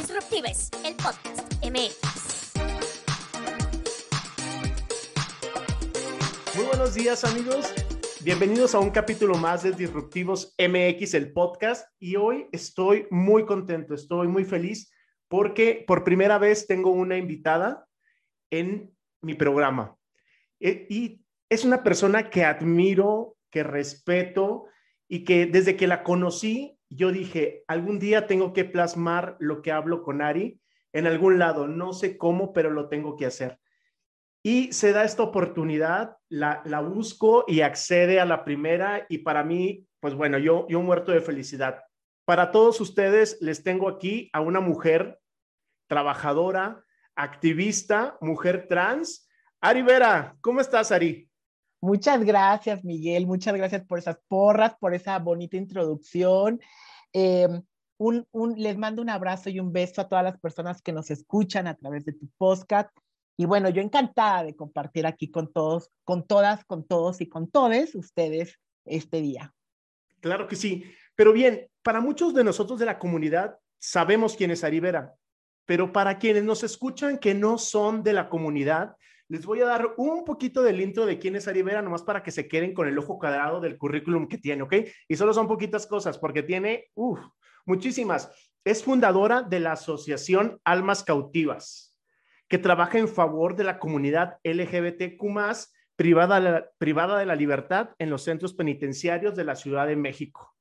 [0.00, 2.52] Disruptives, el podcast MX.
[6.54, 7.72] Muy buenos días amigos,
[8.20, 11.88] bienvenidos a un capítulo más de Disruptivos MX, el podcast.
[11.98, 14.92] Y hoy estoy muy contento, estoy muy feliz
[15.28, 17.86] porque por primera vez tengo una invitada
[18.50, 19.96] en mi programa.
[20.60, 24.66] E- Y es una persona que admiro, que respeto
[25.08, 29.72] y que desde que la conocí, yo dije, algún día tengo que plasmar lo que
[29.72, 30.60] hablo con Ari
[30.92, 31.66] en algún lado.
[31.66, 33.58] No sé cómo, pero lo tengo que hacer.
[34.42, 39.84] Y se da esta oportunidad, la, busco y accede a la primera y para mí,
[39.98, 41.82] pues bueno, yo, yo muerto de felicidad.
[42.24, 45.18] Para todos ustedes, les tengo aquí a una mujer
[45.88, 46.84] trabajadora,
[47.16, 49.28] activista, mujer trans.
[49.60, 51.28] Ari Vera, ¿cómo estás, Ari?
[51.80, 53.26] Muchas gracias, Miguel.
[53.26, 56.60] Muchas gracias por esas porras, por esa bonita introducción.
[57.12, 57.48] Eh,
[57.98, 61.10] un, un, les mando un abrazo y un beso a todas las personas que nos
[61.10, 62.90] escuchan a través de tu podcast.
[63.36, 67.50] Y bueno, yo encantada de compartir aquí con todos, con todas, con todos y con
[67.50, 69.54] todes ustedes este día.
[70.20, 70.84] Claro que sí.
[71.14, 75.14] Pero bien, para muchos de nosotros de la comunidad sabemos quién es Ari Vera,
[75.66, 78.96] pero para quienes nos escuchan que no son de la comunidad,
[79.28, 82.22] les voy a dar un poquito del intro de quién es Ari Vera, nomás para
[82.22, 84.74] que se queden con el ojo cuadrado del currículum que tiene, ¿ok?
[85.08, 87.20] Y solo son poquitas cosas, porque tiene, uff,
[87.64, 88.30] muchísimas.
[88.64, 91.96] Es fundadora de la asociación Almas Cautivas,
[92.48, 95.20] que trabaja en favor de la comunidad LGBTQ+,
[95.96, 100.54] privada, privada de la libertad en los centros penitenciarios de la Ciudad de México.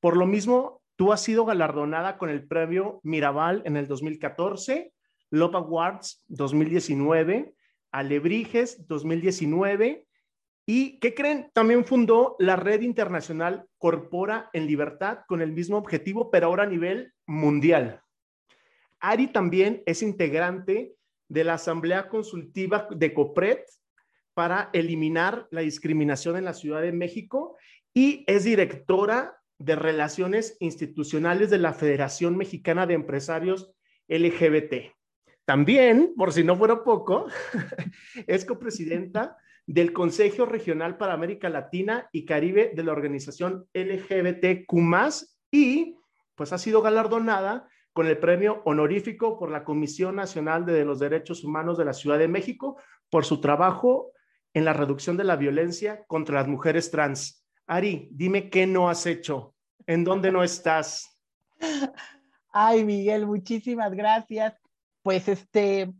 [0.00, 4.92] Por lo mismo, tú has sido galardonada con el premio Mirabal en el 2014,
[5.30, 7.54] Love Awards 2019,
[7.92, 10.06] Alebrijes 2019
[10.66, 11.50] y, ¿qué creen?
[11.52, 16.68] También fundó la red internacional Corpora en Libertad con el mismo objetivo, pero ahora a
[16.68, 18.02] nivel mundial.
[19.00, 20.94] Ari también es integrante
[21.28, 23.58] de la Asamblea Consultiva de COPRED
[24.34, 27.56] para eliminar la discriminación en la Ciudad de México
[27.92, 33.72] y es directora de Relaciones Institucionales de la Federación Mexicana de Empresarios
[34.08, 34.94] LGBT.
[35.44, 37.26] También, por si no fuera poco,
[38.26, 39.36] es copresidenta
[39.66, 44.66] del Consejo Regional para América Latina y Caribe de la organización LGBTQ+,
[45.50, 45.96] y
[46.34, 51.44] pues ha sido galardonada con el premio honorífico por la Comisión Nacional de los Derechos
[51.44, 52.80] Humanos de la Ciudad de México
[53.10, 54.12] por su trabajo
[54.54, 57.46] en la reducción de la violencia contra las mujeres trans.
[57.66, 59.54] Ari, dime qué no has hecho,
[59.86, 61.18] en dónde no estás.
[62.52, 64.54] Ay, Miguel, muchísimas gracias.
[65.02, 65.92] Pues este,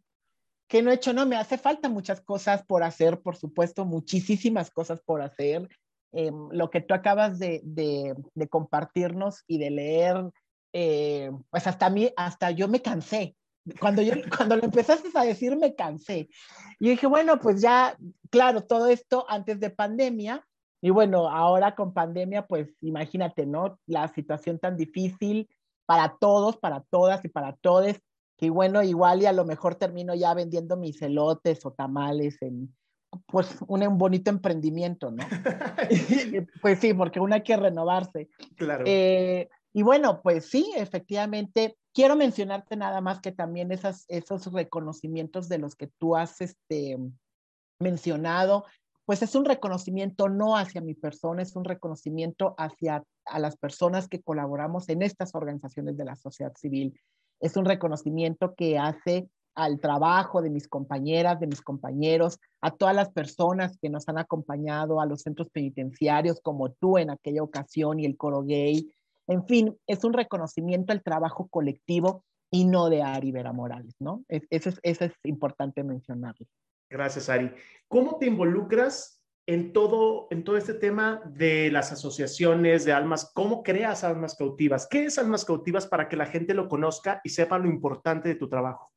[0.68, 1.12] ¿qué no he hecho?
[1.12, 5.68] No, me hace falta muchas cosas por hacer, por supuesto, muchísimas cosas por hacer.
[6.12, 10.30] Eh, lo que tú acabas de, de, compartirnos y de leer,
[10.72, 13.36] eh, pues hasta mí, hasta yo me cansé.
[13.78, 16.28] Cuando, yo, cuando lo empezaste a decir, me cansé.
[16.78, 17.96] Y dije, bueno, pues ya,
[18.30, 20.44] claro, todo esto antes de pandemia.
[20.82, 23.78] Y bueno, ahora con pandemia, pues imagínate, ¿no?
[23.86, 25.48] La situación tan difícil
[25.84, 28.00] para todos, para todas y para todos
[28.40, 32.74] que bueno, igual y a lo mejor termino ya vendiendo mis elotes o tamales en,
[33.26, 35.22] pues, un, un bonito emprendimiento, ¿no?
[36.62, 38.30] pues sí, porque uno hay que renovarse.
[38.56, 38.84] Claro.
[38.86, 45.50] Eh, y bueno, pues sí, efectivamente, quiero mencionarte nada más que también esas, esos reconocimientos
[45.50, 46.96] de los que tú has este,
[47.78, 48.64] mencionado,
[49.04, 54.08] pues es un reconocimiento no hacia mi persona, es un reconocimiento hacia a las personas
[54.08, 56.98] que colaboramos en estas organizaciones de la sociedad civil
[57.40, 62.94] es un reconocimiento que hace al trabajo de mis compañeras, de mis compañeros, a todas
[62.94, 67.98] las personas que nos han acompañado a los centros penitenciarios, como tú en aquella ocasión
[67.98, 68.90] y el coro gay.
[69.26, 74.24] En fin, es un reconocimiento al trabajo colectivo y no de Ari Vera Morales, ¿no?
[74.28, 76.46] Es, eso es importante mencionarlo.
[76.88, 77.52] Gracias, Ari.
[77.86, 79.19] ¿Cómo te involucras
[79.50, 84.86] en todo, en todo este tema de las asociaciones de almas, ¿cómo creas almas cautivas?
[84.88, 88.36] ¿Qué es almas cautivas para que la gente lo conozca y sepa lo importante de
[88.36, 88.92] tu trabajo?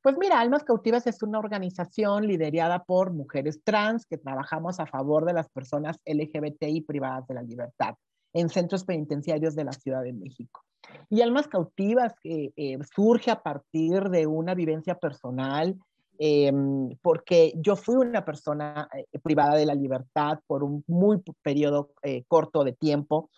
[0.00, 5.24] Pues mira, Almas Cautivas es una organización liderada por mujeres trans que trabajamos a favor
[5.24, 7.96] de las personas LGBTI privadas de la libertad
[8.32, 10.62] en centros penitenciarios de la Ciudad de México.
[11.10, 15.76] Y Almas Cautivas eh, eh, surge a partir de una vivencia personal
[16.24, 16.52] eh,
[17.02, 22.22] porque yo fui una persona eh, privada de la libertad por un muy periodo eh,
[22.28, 23.28] corto de tiempo.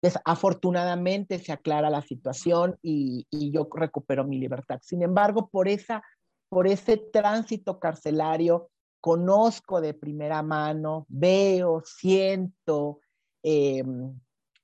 [0.00, 4.78] desafortunadamente se aclara la situación y, y, yo recupero mi libertad.
[4.80, 6.04] Sin embargo, por, esa,
[6.48, 8.68] por ese tránsito carcelario,
[9.00, 13.00] conozco de primera mano, veo, siento,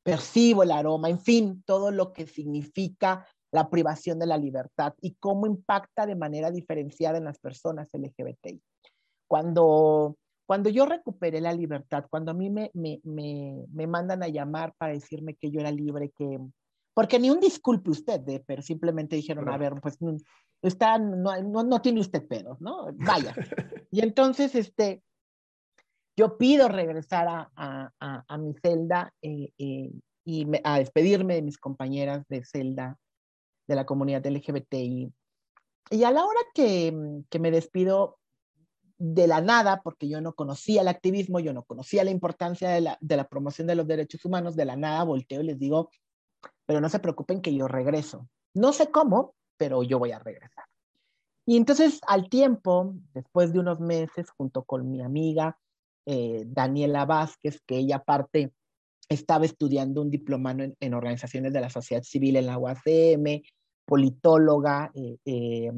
[0.05, 5.15] percibo el aroma, en fin, todo lo que significa la privación de la libertad y
[5.15, 8.63] cómo impacta de manera diferenciada en las personas LGBTI.
[9.29, 10.17] Cuando,
[10.47, 14.75] cuando yo recuperé la libertad, cuando a mí me, me, me, me mandan a llamar
[14.79, 16.39] para decirme que yo era libre, que,
[16.95, 18.43] porque ni un disculpe usted, ¿eh?
[18.47, 19.99] pero simplemente dijeron, a ver, pues
[20.63, 22.89] está, no, no, no, tiene usted pedos, ¿no?
[22.95, 23.35] Vaya.
[23.91, 25.03] y entonces, este,
[26.17, 29.91] yo pido regresar a, a, a, mi celda eh, eh,
[30.25, 32.99] y a despedirme de mis compañeras de celda
[33.71, 35.13] de la comunidad LGBTI.
[35.93, 38.19] Y a la hora que, que me despido
[38.99, 42.81] de la nada, porque yo no conocía el activismo, yo no conocía la importancia de
[42.83, 45.91] la, de la promoción de los derechos humanos, de la nada volteo y les digo,
[46.67, 48.29] pero no se preocupen que yo regreso.
[48.55, 50.65] No sé cómo, pero yo voy a regresar.
[51.47, 55.57] Y entonces al tiempo, después de unos meses, junto con mi amiga
[56.07, 58.53] eh, Daniela Vázquez, que ella aparte
[59.09, 63.43] estaba estudiando un diplomado en, en, organizaciones de la sociedad civil en la UACM,
[63.91, 65.73] politóloga, eh, eh,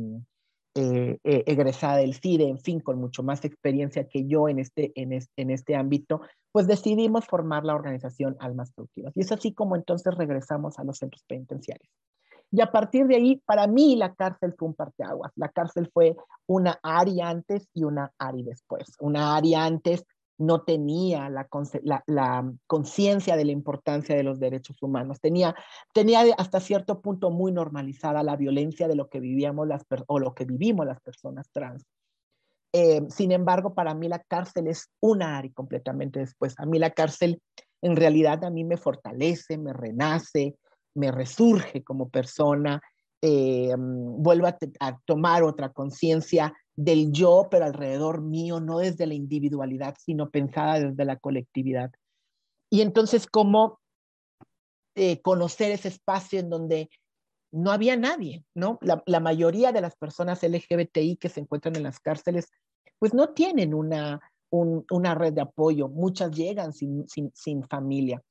[0.75, 5.13] eh, egresada del CIDE, en fin, con mucho más experiencia que yo en este, en,
[5.13, 6.21] en este ámbito,
[6.53, 9.17] pues decidimos formar la organización Almas Productivas.
[9.17, 11.91] Y es así como entonces regresamos a los centros penitenciarios.
[12.51, 15.33] Y a partir de ahí, para mí la cárcel fue un parteaguas.
[15.37, 16.15] La cárcel fue
[16.47, 18.93] una área antes y una área después.
[19.01, 20.05] Una área antes
[20.43, 21.49] no tenía la,
[22.67, 25.21] conciencia de la importancia de los derechos humanos.
[25.21, 25.55] Tenía,
[25.95, 30.35] tenía hasta cierto punto muy normalizada la violencia de lo que vivíamos las o lo
[30.35, 31.85] que vivimos las personas trans.
[32.73, 36.55] Eh, sin embargo, para mí la cárcel es una área completamente después.
[36.59, 37.41] A mí la cárcel
[37.81, 40.57] en realidad a mí me fortalece, me renace,
[40.95, 42.81] me resurge como persona,
[43.21, 49.15] eh, vuelvo a, a tomar otra conciencia del yo, pero alrededor mío, no desde la
[49.15, 51.91] individualidad, sino pensada desde la colectividad.
[52.71, 53.81] Y entonces, ¿cómo
[54.95, 56.91] eh, conocer ese espacio en donde
[57.51, 58.79] no había nadie, ¿no?
[58.81, 62.49] La, mayoría de las personas LGBTI que se encuentran en las cárceles,
[62.99, 64.21] pues no tienen una,
[64.51, 68.23] un, una red de apoyo, muchas llegan sin, sin, sin familia.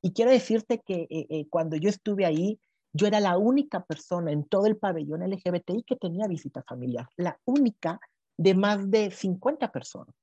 [0.00, 2.60] Y quiero decirte que eh, eh, cuando yo estuve ahí,
[2.98, 7.38] yo era la única persona en todo el pabellón LGBTI que tenía visita familiar, la
[7.44, 8.00] única
[8.36, 10.14] de más de 50 personas.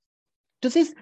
[0.59, 0.93] Entonces,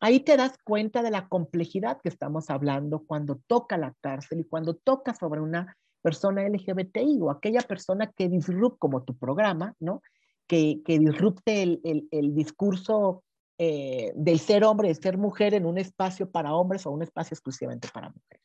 [0.00, 4.44] ahí te das cuenta de la complejidad que estamos hablando cuando toca la cárcel y
[4.44, 10.02] cuando toca sobre una persona LGBTI o aquella persona que disrupte, como tu programa, ¿no?
[10.48, 13.22] Que, que disrupte el, el, el discurso
[13.58, 17.34] eh, del ser hombre, de ser mujer en un espacio para hombres o un espacio
[17.34, 18.42] exclusivamente para mujeres.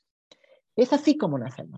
[0.76, 1.70] Es así como nace el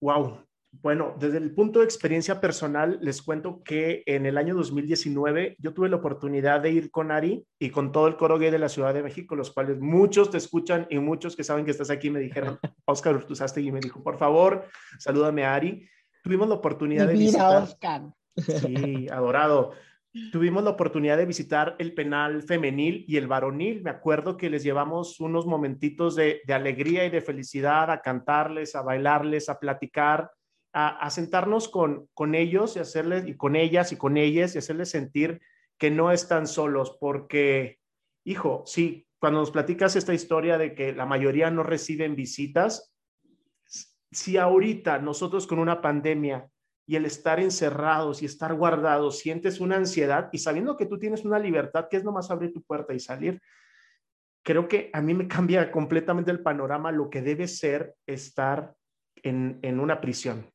[0.00, 0.44] Wow.
[0.70, 5.72] Bueno, desde el punto de experiencia personal, les cuento que en el año 2019 yo
[5.72, 8.68] tuve la oportunidad de ir con Ari y con todo el coro gay de la
[8.68, 12.10] Ciudad de México, los cuales muchos te escuchan y muchos que saben que estás aquí
[12.10, 14.66] me dijeron, Oscar Urtuzastegui me dijo, por favor,
[14.98, 15.88] salúdame a Ari.
[16.22, 17.62] Tuvimos la oportunidad de visitar.
[17.62, 18.02] Oscar.
[18.36, 19.72] Sí, adorado.
[20.32, 23.82] Tuvimos la oportunidad de visitar el penal femenil y el varonil.
[23.82, 28.82] Me acuerdo que les llevamos unos momentitos de, alegría y de felicidad a cantarles, a
[28.82, 30.30] bailarles, a platicar,
[30.72, 34.58] a, a, sentarnos con, con ellos y hacerles, y con ellas y con ellas y
[34.58, 35.40] hacerles sentir
[35.78, 37.78] que no están solos, porque,
[38.24, 42.94] hijo, sí, cuando nos platicas esta historia de que la mayoría no reciben visitas,
[44.10, 46.48] si ahorita nosotros con una pandemia
[46.88, 51.22] y el estar encerrados y estar guardados, sientes una ansiedad y sabiendo que tú tienes
[51.22, 53.42] una libertad que es nomás abrir tu puerta y salir,
[54.42, 58.74] creo que a mí me cambia completamente el panorama lo que debe ser estar
[59.16, 60.50] en, en una prisión.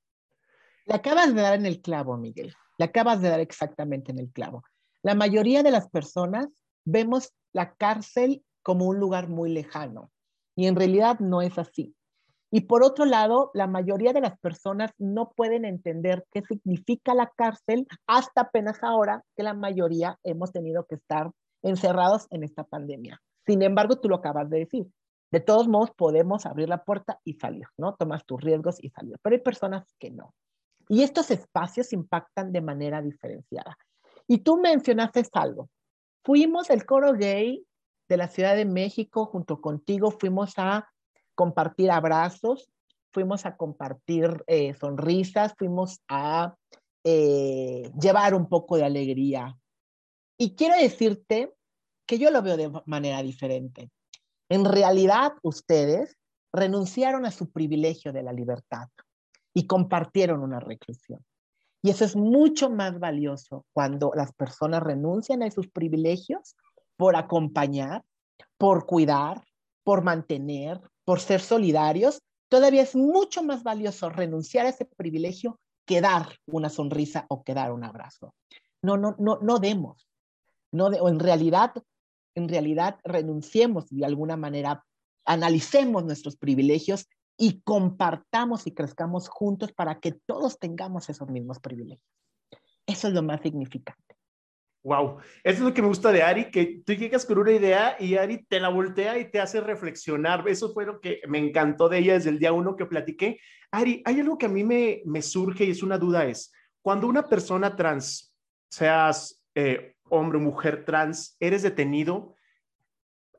[0.87, 2.55] Le acabas de dar en el clavo, Miguel.
[2.79, 4.63] Le acabas de dar exactamente en el clavo.
[5.03, 6.47] La mayoría de las personas
[6.83, 10.11] vemos la cárcel como un lugar muy lejano
[10.55, 11.95] y en realidad no es así.
[12.55, 17.31] Y por otro lado, la mayoría de las personas no pueden entender qué significa la
[17.35, 21.31] cárcel hasta apenas ahora que la mayoría hemos tenido que estar
[21.63, 23.19] encerrados en esta pandemia.
[23.47, 24.85] Sin embargo, tú lo acabas de decir.
[25.31, 27.95] De todos modos, podemos abrir la puerta y salir, ¿no?
[27.95, 29.15] Tomas tus riesgos y salir.
[29.23, 30.35] Pero hay personas que no.
[30.87, 33.75] Y estos espacios impactan de manera diferenciada.
[34.27, 35.71] Y tú mencionaste algo.
[36.23, 37.65] Fuimos el coro gay
[38.07, 40.87] de la Ciudad de México junto contigo, fuimos a
[41.35, 42.69] compartir abrazos,
[43.11, 46.55] fuimos a compartir eh, sonrisas, fuimos a
[47.03, 49.57] eh, llevar un poco de alegría.
[50.37, 51.53] Y quiero decirte
[52.05, 53.89] que yo lo veo de manera diferente.
[54.49, 56.17] En realidad, ustedes
[56.51, 58.89] renunciaron a su privilegio de la libertad
[59.53, 61.23] y compartieron una reclusión.
[61.81, 66.55] Y eso es mucho más valioso cuando las personas renuncian a sus privilegios
[66.95, 68.03] por acompañar,
[68.57, 69.43] por cuidar,
[69.83, 76.01] por mantener, por ser solidarios, todavía es mucho más valioso renunciar a ese privilegio que
[76.01, 78.33] dar una sonrisa o que dar un abrazo.
[78.81, 80.07] No, no, no, no demos.
[80.71, 81.73] No o en realidad,
[82.35, 84.85] en realidad renunciemos de alguna manera,
[85.25, 87.07] analicemos nuestros privilegios
[87.37, 92.07] y compartamos y crezcamos juntos para que todos tengamos esos mismos privilegios.
[92.85, 94.12] Eso es lo más significante.
[94.83, 97.95] Wow, eso es lo que me gusta de Ari, que tú llegas con una idea
[97.97, 100.45] y Ari te la voltea y te hace reflexionar.
[100.47, 103.39] Eso fue lo que me encantó de ella desde el día uno que platiqué.
[103.71, 107.23] Ari, hay algo que a mí me, surge y es una duda, es cuando una
[107.23, 108.35] persona trans,
[108.69, 112.35] seas eh, hombre o mujer trans, eres detenido,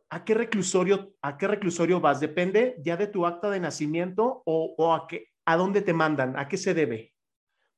[0.08, 2.20] ¿a qué reclusorio, a qué reclusorio vas?
[2.20, 6.38] ¿Depende ya de tu acta de nacimiento o, o a, qué, a dónde te mandan?
[6.38, 7.12] ¿A qué se debe?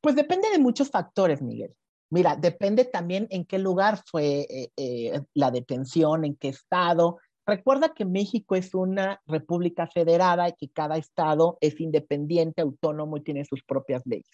[0.00, 1.74] Pues depende de muchos factores, Miguel.
[2.10, 7.18] Mira, depende también en qué lugar fue eh, eh, la detención, en qué estado.
[7.44, 13.22] Recuerda que México es una república federada y que cada estado es independiente, autónomo y
[13.22, 14.30] tiene sus propias leyes.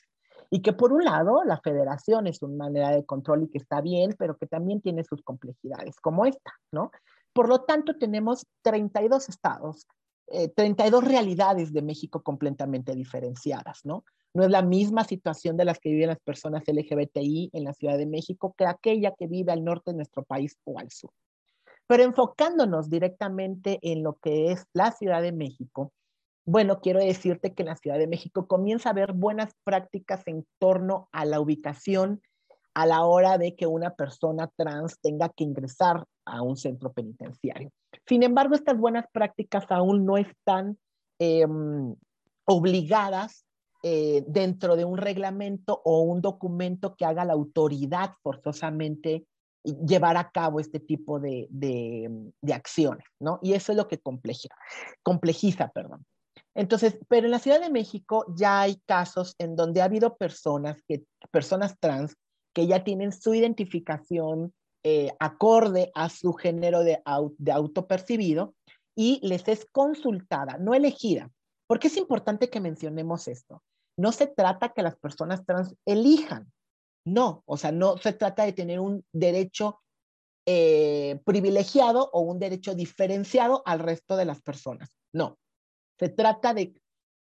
[0.51, 3.81] Y que por un lado, la federación es una manera de control y que está
[3.81, 6.91] bien, pero que también tiene sus complejidades, como esta, ¿no?
[7.33, 9.87] Por lo tanto, tenemos 32 estados,
[10.55, 14.05] 32 eh, realidades de México completamente diferenciadas, ¿no?
[14.35, 17.99] No es la misma situación de las que viven las personas LGBTI en la Ciudad
[17.99, 21.11] de México que aquella que vive al norte de nuestro país o al sur.
[21.87, 25.93] Pero enfocándonos directamente en lo que es la Ciudad de México,
[26.45, 30.47] bueno, quiero decirte que en la Ciudad de México comienza a haber buenas prácticas en
[30.59, 32.23] torno a la ubicación
[32.75, 37.71] a la hora de que una persona trans tenga que ingresar a un centro penitenciario.
[38.07, 40.79] Sin embargo, estas buenas prácticas aún no están
[41.19, 41.95] em,
[42.45, 43.45] obligadas
[43.85, 49.27] eh, dentro de un reglamento o un documento que haga la autoridad forzosamente
[49.65, 53.39] llevar a cabo este tipo de, de, acciones, ¿no?
[53.43, 54.55] Y eso es lo que complejiza,
[55.03, 56.05] complejiza, perdón.
[56.55, 60.83] Entonces, pero en la Ciudad de México ya hay casos en donde ha habido personas,
[60.87, 62.17] que, personas trans
[62.53, 64.53] que ya tienen su identificación
[64.85, 67.03] eh, acorde a su género de,
[67.39, 68.55] de autopercibido
[68.97, 71.31] y les es consultada, no elegida.
[71.67, 73.63] porque es importante que mencionemos esto?
[73.97, 76.53] no se trata que las personas trans elijan,
[77.05, 79.81] no, o sea, no se trata de tener un derecho
[80.47, 85.39] eh, privilegiado o un derecho diferenciado al resto de las personas, no,
[85.99, 86.75] se trata de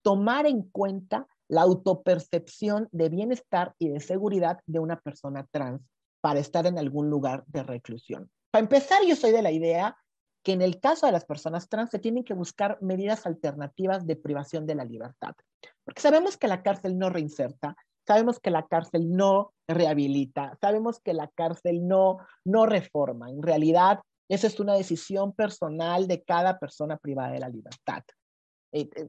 [0.03, 5.83] tomar en cuenta la autopercepción de bienestar y de seguridad de una persona trans
[6.27, 8.29] para estar en algún lugar de reclusión.
[8.51, 9.97] Para empezar, yo soy de la idea
[10.43, 14.17] que en el caso de las personas trans se tienen que buscar medidas alternativas de
[14.17, 15.37] privación de la libertad.
[15.85, 21.15] Porque sabemos que la cárcel no reinserta, sabemos que la cárcel no rehabilita, sabemos que
[21.15, 23.31] la cárcel no, no reforma.
[23.31, 28.03] En realidad, esa es una decisión personal de cada persona privada de la libertad.
[28.73, 29.09] Eh, eh,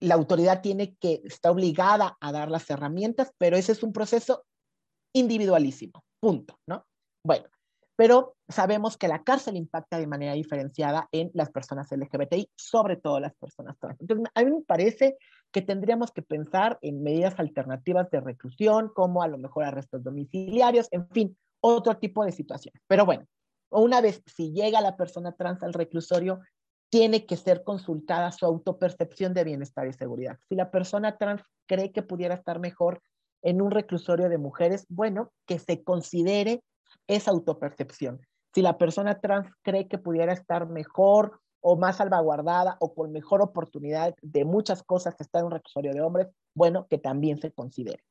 [0.00, 4.46] la autoridad tiene que, está obligada a dar las herramientas, pero ese es un proceso
[5.12, 6.86] individualísimo, punto, ¿no?
[7.26, 7.48] Bueno,
[7.96, 13.18] pero sabemos que la cárcel impacta de manera diferenciada en las personas LGBTI, sobre todo
[13.18, 14.00] las personas trans.
[14.00, 15.16] Entonces, a mí me parece
[15.50, 20.88] que tendríamos que pensar en medidas alternativas de reclusión, como a lo mejor arrestos domiciliarios,
[20.92, 22.80] en fin, otro tipo de situaciones.
[22.86, 23.26] Pero bueno,
[23.70, 26.40] una vez si llega la persona trans al reclusorio,
[26.88, 30.38] tiene que ser consultada su autopercepción de bienestar y seguridad.
[30.48, 33.02] Si la persona trans cree que pudiera estar mejor
[33.42, 36.62] en un reclusorio de mujeres, bueno, que se considere
[37.06, 38.20] esa autopercepción.
[38.54, 43.40] Si la persona trans cree que pudiera estar mejor o más salvaguardada o con mejor
[43.40, 47.52] oportunidad de muchas cosas que está en un reclusorio de hombres, bueno, que también se
[47.52, 48.02] considere.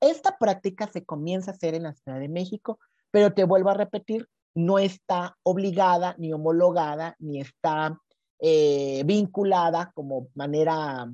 [0.00, 2.78] Esta práctica se comienza a hacer en la Ciudad de México,
[3.10, 7.98] pero te vuelvo a repetir, no está obligada, ni homologada, ni está
[8.40, 11.10] eh, vinculada como manera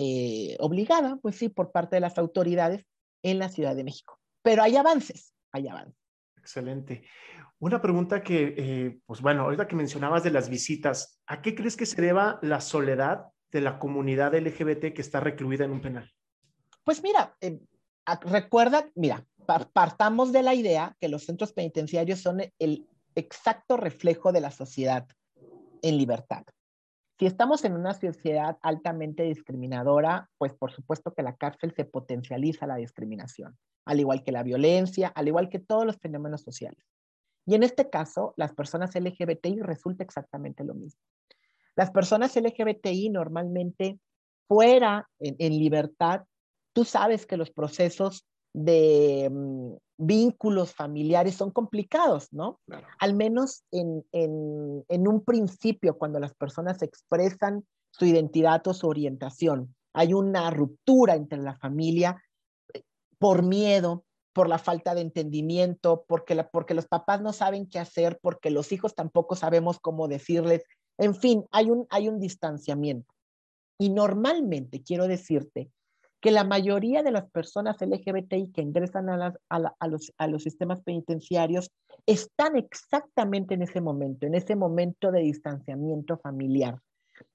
[0.00, 2.86] eh, obligada, pues sí, por parte de las autoridades
[3.24, 4.20] en la Ciudad de México.
[4.42, 5.98] Pero hay avances, hay avances.
[6.36, 7.02] Excelente.
[7.58, 11.76] Una pregunta que, eh, pues bueno, ahorita que mencionabas de las visitas, ¿a qué crees
[11.76, 16.08] que se deba la soledad de la comunidad LGBT que está recluida en un penal?
[16.84, 17.58] Pues mira, eh,
[18.22, 19.26] recuerda, mira,
[19.72, 22.86] partamos de la idea que los centros penitenciarios son el
[23.16, 25.08] exacto reflejo de la sociedad
[25.82, 26.44] en libertad.
[27.18, 32.66] Si estamos en una sociedad altamente discriminadora, pues por supuesto que la cárcel se potencializa
[32.66, 33.58] la discriminación
[33.88, 36.84] al igual que la violencia, al igual que todos los fenómenos sociales.
[37.46, 41.00] Y en este caso, las personas LGBTI resulta exactamente lo mismo.
[41.74, 43.98] Las personas LGBTI normalmente
[44.46, 46.24] fuera, en, libertad,
[46.74, 52.60] tú sabes que los procesos de mm, vínculos familiares son complicados, ¿no?
[53.00, 58.86] Al menos en, en, en, un principio, cuando las personas expresan su identidad o su
[58.86, 59.74] orientación.
[59.92, 62.22] Hay una ruptura entre la familia
[62.72, 62.82] eh,
[63.18, 67.80] por miedo, por la falta de entendimiento, porque, la, porque los papás no saben qué
[67.80, 70.62] hacer, porque los hijos tampoco sabemos cómo decirles.
[70.96, 73.12] En fin, hay un, hay un distanciamiento.
[73.80, 75.72] Y normalmente, quiero decirte,
[76.20, 81.70] que la mayoría de las personas LGBTI que ingresan a, los, a los sistemas penitenciarios
[82.06, 86.80] están exactamente en ese momento, en ese momento de distanciamiento familiar.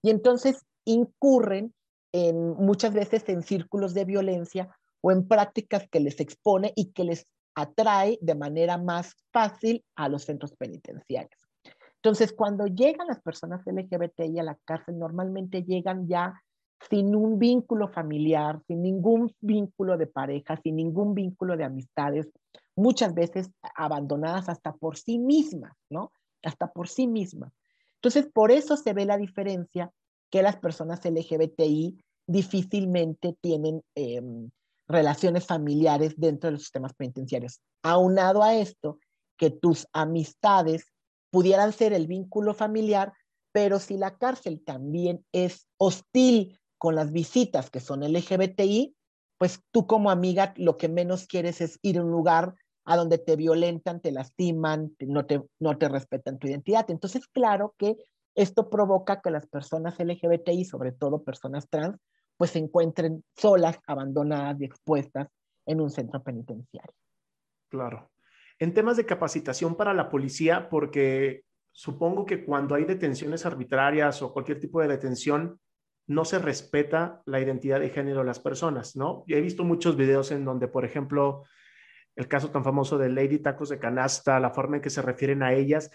[0.02, 1.74] Y entonces incurren
[2.12, 4.70] en, muchas veces en círculos de violencia
[5.02, 7.26] o en prácticas que les expone y que les
[7.56, 11.40] atrae de manera más fácil a los centros penitenciarios.
[11.96, 16.34] Entonces, cuando llegan las personas LGBTI a la cárcel, normalmente llegan ya
[16.90, 22.30] sin un vínculo familiar, sin ningún vínculo de pareja, sin ningún vínculo de amistades,
[22.76, 26.12] muchas veces abandonadas hasta por sí mismas, ¿no?
[26.44, 27.54] Hasta por sí mismas.
[27.96, 29.92] Entonces, por eso se ve la diferencia
[30.30, 34.50] que las personas LGBTI difícilmente tienen em,
[34.88, 37.62] relaciones familiares dentro de los sistemas penitenciarios.
[37.84, 39.00] Aunado a esto,
[39.38, 40.86] que tus amistades
[41.32, 43.14] pudieran ser el vínculo familiar,
[43.52, 48.94] pero si la cárcel también es hostil con las visitas que son LGBTI,
[49.38, 53.20] pues tú como amiga lo que menos quieres es ir a un lugar a donde
[53.20, 56.92] te violentan, te lastiman, no te, no te respetan tu identidad.
[56.92, 57.96] Entonces, claro que
[58.36, 61.98] esto provoca que las personas LGBTI, sobre todo personas trans,
[62.36, 65.30] pues se encuentren solas, abandonadas y expuestas
[65.66, 66.94] en un centro penitenciario.
[67.70, 68.12] Claro.
[68.60, 74.34] En temas de capacitación para la policía, porque supongo que cuando hay detenciones arbitrarias o
[74.34, 75.62] cualquier tipo de detención,
[76.08, 79.24] no se respeta la identidad de género de las personas, ¿no?
[79.28, 81.44] Yo he visto muchos videos en donde, por ejemplo,
[82.16, 85.44] el caso tan famoso de Lady Tacos de Canasta, la forma en que se refieren
[85.44, 85.92] a ellas,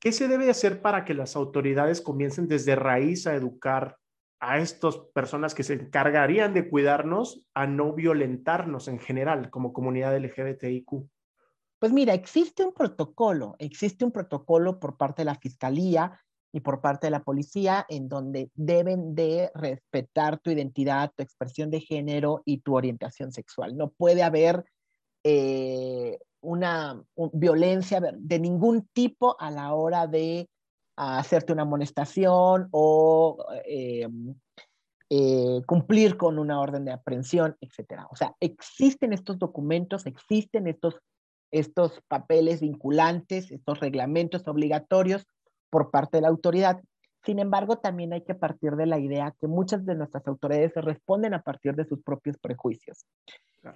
[0.00, 3.96] ¿qué se debe hacer para que las autoridades comiencen desde raíz a educar
[4.40, 10.16] a estas personas que se encargarían de cuidarnos a no violentarnos en general como comunidad
[10.16, 10.88] LGBTIQ?
[11.78, 16.20] Pues mira, existe un protocolo, existe un protocolo por parte de la Fiscalía
[16.52, 21.70] y por parte de la policía en donde deben de respetar tu identidad, tu expresión
[21.70, 23.76] de género y tu orientación sexual.
[23.76, 24.64] No puede haber
[25.24, 30.48] eh, una violencia de ningún tipo a la hora de
[30.96, 34.08] hacerte una amonestación o eh,
[35.08, 38.02] eh, cumplir con una orden de aprehensión, etc.
[38.10, 41.00] O sea, existen estos documentos, existen estos,
[41.50, 45.26] estos papeles vinculantes, estos reglamentos obligatorios
[45.70, 46.80] por parte de la autoridad.
[47.24, 50.80] Sin embargo, también hay que partir de la idea que muchas de nuestras autoridades se
[50.80, 53.04] responden a partir de sus propios prejuicios.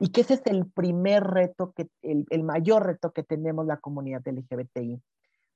[0.00, 3.76] Y que ese es el primer reto, que, el, el mayor reto que tenemos la
[3.76, 5.02] comunidad LGBTI,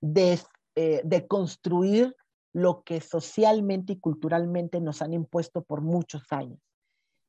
[0.01, 0.39] de,
[0.75, 2.15] eh, de construir
[2.53, 6.59] lo que socialmente y culturalmente nos han impuesto por muchos años.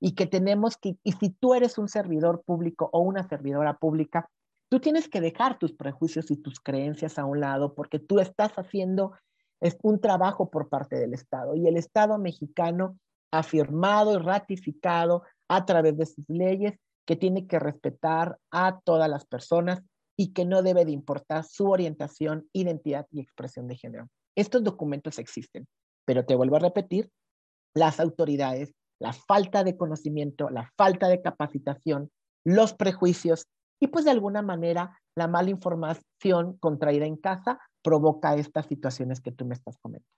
[0.02, 4.30] Y que tenemos que, y si tú eres un servidor público o una servidora pública,
[4.70, 8.54] Tú tienes que dejar tus prejuicios y tus creencias a un lado porque tú estás
[8.54, 9.14] haciendo
[9.82, 12.98] un trabajo por parte del Estado y el Estado mexicano
[13.32, 19.10] ha firmado y ratificado a través de sus leyes que tiene que respetar a todas
[19.10, 19.82] las personas
[20.16, 24.08] y que no debe de importar su orientación, identidad y expresión de género.
[24.36, 25.68] Estos documentos existen,
[26.06, 27.10] pero te vuelvo a repetir,
[27.74, 32.12] las autoridades, la falta de conocimiento, la falta de capacitación,
[32.44, 33.48] los prejuicios
[33.80, 39.32] y pues de alguna manera la mala información contraída en casa provoca estas situaciones que
[39.32, 40.10] tú me estás comentando.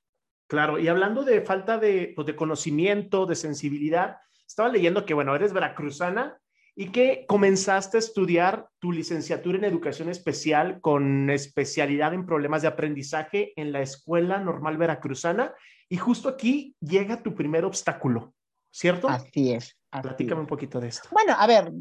[0.48, 5.34] Claro, y hablando de falta de, pues, de conocimiento, de sensibilidad, estaba leyendo que, bueno,
[5.34, 6.38] eres veracruzana
[6.76, 12.68] y que comenzaste a estudiar tu licenciatura en educación especial con especialidad en problemas de
[12.68, 15.54] aprendizaje en la Escuela Normal Veracruzana.
[15.88, 18.34] Y justo aquí llega tu primer obstáculo,
[18.72, 19.08] ¿cierto?
[19.08, 19.78] Así es.
[20.02, 21.10] Platícame un poquito de esto.
[21.12, 21.72] Bueno, a ver,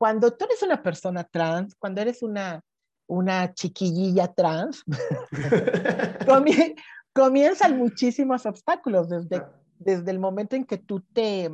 [0.00, 2.64] cuando tú eres una persona trans, cuando eres una,
[3.06, 4.82] una chiquillilla trans,
[7.12, 9.44] comienzan muchísimos obstáculos desde,
[9.78, 11.50] desde el momento en que tú te,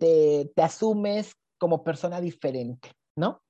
[0.00, 3.42] te, asumes como persona diferente, ¿no?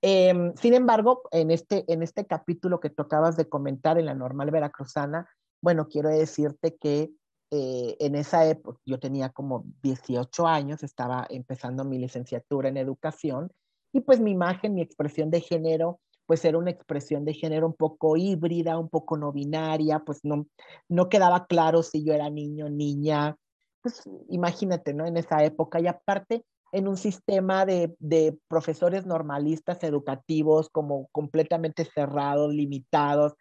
[0.00, 4.50] Em, sin embargo, en este, en este capítulo que tocabas de comentar en la normal
[4.50, 5.28] veracruzana,
[5.60, 7.10] bueno, quiero decirte que
[7.50, 13.50] eh, en esa época, yo tenía como 18 años, estaba empezando mi licenciatura en educación
[13.92, 17.74] y pues mi imagen, mi expresión de género, pues era una expresión de género un
[17.74, 20.46] poco híbrida, un poco no binaria, pues no,
[20.88, 23.36] no quedaba claro si yo era niño, niña,
[23.82, 25.06] pues imagínate, ¿no?
[25.06, 31.84] En esa época y aparte en un sistema de, de profesores normalistas educativos como completamente
[31.84, 33.34] cerrados, limitados,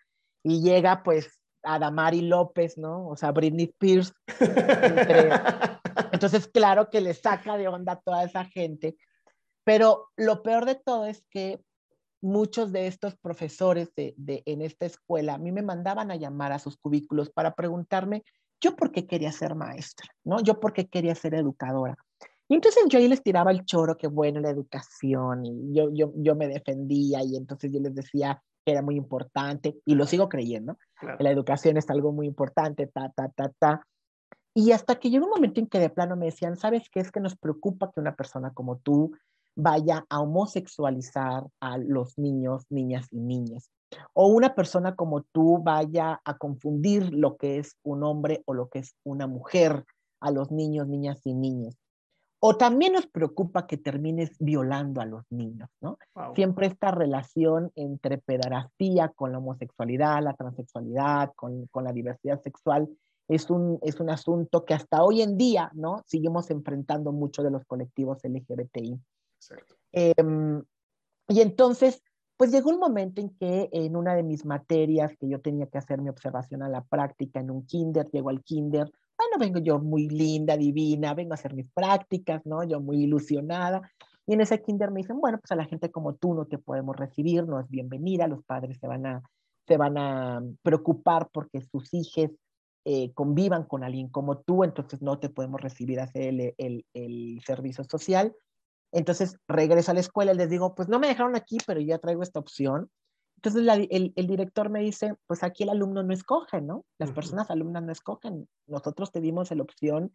[0.43, 3.07] y llega pues Adamari López, ¿no?
[3.07, 4.13] O sea, Britney Spears.
[6.11, 8.95] Entonces, claro que le saca de onda a toda esa gente.
[9.63, 11.61] Pero lo peor de todo es que
[12.21, 16.51] muchos de estos profesores de, de, en esta escuela a mí me mandaban a llamar
[16.51, 18.23] a sus cubículos para preguntarme
[18.61, 20.41] yo por qué quería ser maestra, ¿no?
[20.41, 21.95] Yo por qué quería ser educadora.
[22.47, 26.11] Y entonces yo ahí les tiraba el choro, que bueno, la educación, y yo, yo,
[26.15, 30.29] yo me defendía, y entonces yo les decía que era muy importante, y lo sigo
[30.29, 31.17] creyendo, claro.
[31.19, 33.87] la educación es algo muy importante, ta, ta, ta, ta.
[34.53, 36.99] Y hasta que llegó un momento en que de plano me decían, ¿sabes qué?
[36.99, 39.11] Es que nos preocupa que una persona como tú
[39.55, 43.71] vaya a homosexualizar a los niños, niñas y niñas.
[44.13, 48.69] O una persona como tú vaya a confundir lo que es un hombre o lo
[48.69, 49.83] que es una mujer
[50.19, 51.75] a los niños, niñas y niñas.
[52.41, 55.97] O también nos preocupa que termines violando a los niños, ¿no?
[56.15, 56.35] Wow.
[56.35, 62.87] Siempre esta relación entre pedarastía con la homosexualidad, la transexualidad, con, con la diversidad sexual,
[63.29, 66.01] es un, es un asunto que hasta hoy en día, ¿no?
[66.07, 68.99] Seguimos enfrentando mucho de los colectivos LGBTI.
[69.91, 70.13] Eh,
[71.27, 72.01] y entonces,
[72.37, 75.77] pues llegó un momento en que en una de mis materias que yo tenía que
[75.77, 79.79] hacer mi observación a la práctica en un kinder, llego al kinder, bueno, vengo yo
[79.79, 82.63] muy linda, divina, vengo a hacer mis prácticas, ¿no?
[82.63, 83.81] Yo muy ilusionada.
[84.25, 86.57] Y en ese kinder me dicen, bueno, pues a la gente como tú no te
[86.57, 89.21] podemos recibir, no es bienvenida, los padres se van a,
[89.67, 92.31] se van a preocupar porque sus hijos
[92.85, 96.85] eh, convivan con alguien como tú, entonces no te podemos recibir a hacer el, el,
[96.93, 98.33] el servicio social.
[98.93, 101.97] Entonces regreso a la escuela y les digo, pues no me dejaron aquí, pero ya
[101.97, 102.89] traigo esta opción.
[103.39, 106.83] Entonces la, el, el, director me dice, pues aquí el alumno no escoge, ¿no?
[106.97, 107.15] Las uh -huh.
[107.15, 108.49] personas alumnas no escogen.
[108.67, 110.13] Nosotros te dimos la opción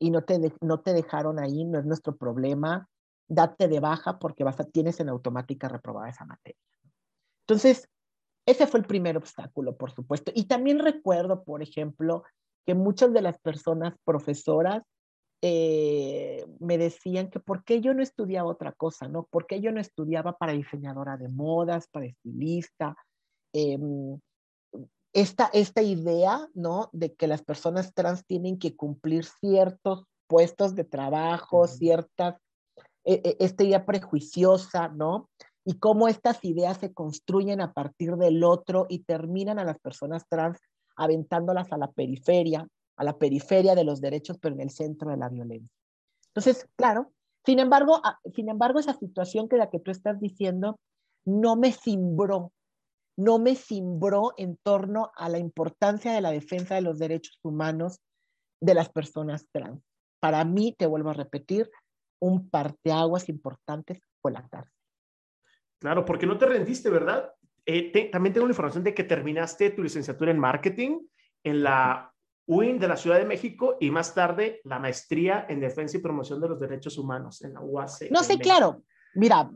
[0.00, 2.88] y no te, de, no te dejaron ahí, no es nuestro problema.
[3.28, 6.60] Date de baja porque vas a, tienes en automática reprobada esa materia.
[7.46, 7.88] Entonces,
[8.46, 10.32] ese fue el primer obstáculo, por supuesto.
[10.34, 12.24] Y también recuerdo, por ejemplo,
[12.66, 14.82] que muchas de las personas profesoras
[15.42, 19.24] eh, me decían que por qué yo no estudiaba otra cosa, ¿no?
[19.24, 22.96] ¿Por qué yo no estudiaba para diseñadora de modas, para estilista?
[23.52, 23.78] Eh,
[25.12, 26.90] esta, esta idea, ¿no?
[26.92, 31.68] De que las personas trans tienen que cumplir ciertos puestos de trabajo, uh -huh.
[31.68, 32.36] ciertas,
[33.04, 35.30] eh, esta idea prejuiciosa, ¿no?
[35.64, 40.26] Y cómo estas ideas se construyen a partir del otro y terminan a las personas
[40.28, 40.58] trans
[40.96, 42.66] aventándolas a la periferia,
[42.96, 45.70] a la periferia de los derechos, pero en el centro de la violencia.
[46.28, 47.12] Entonces, claro,
[47.44, 48.00] sin embargo,
[48.34, 50.78] sin embargo, esa situación que la que tú estás diciendo
[51.24, 52.52] no me cimbró,
[53.16, 58.00] no me cimbró en torno a la importancia de la defensa de los derechos humanos
[58.60, 59.82] de las personas trans.
[60.20, 61.70] Para mí, te vuelvo a repetir,
[62.20, 64.72] un parteaguas importantes fue la cárcel.
[65.78, 67.32] Claro, porque no te rendiste, ¿verdad?
[67.66, 71.00] Eh, te, también tengo la información de que terminaste tu licenciatura en marketing
[71.44, 72.12] en la
[72.46, 76.40] UIN de la Ciudad de México y más tarde la maestría en defensa y promoción
[76.40, 78.10] de los derechos humanos en la UAC.
[78.10, 78.82] No sé, claro.
[79.14, 79.50] Mira,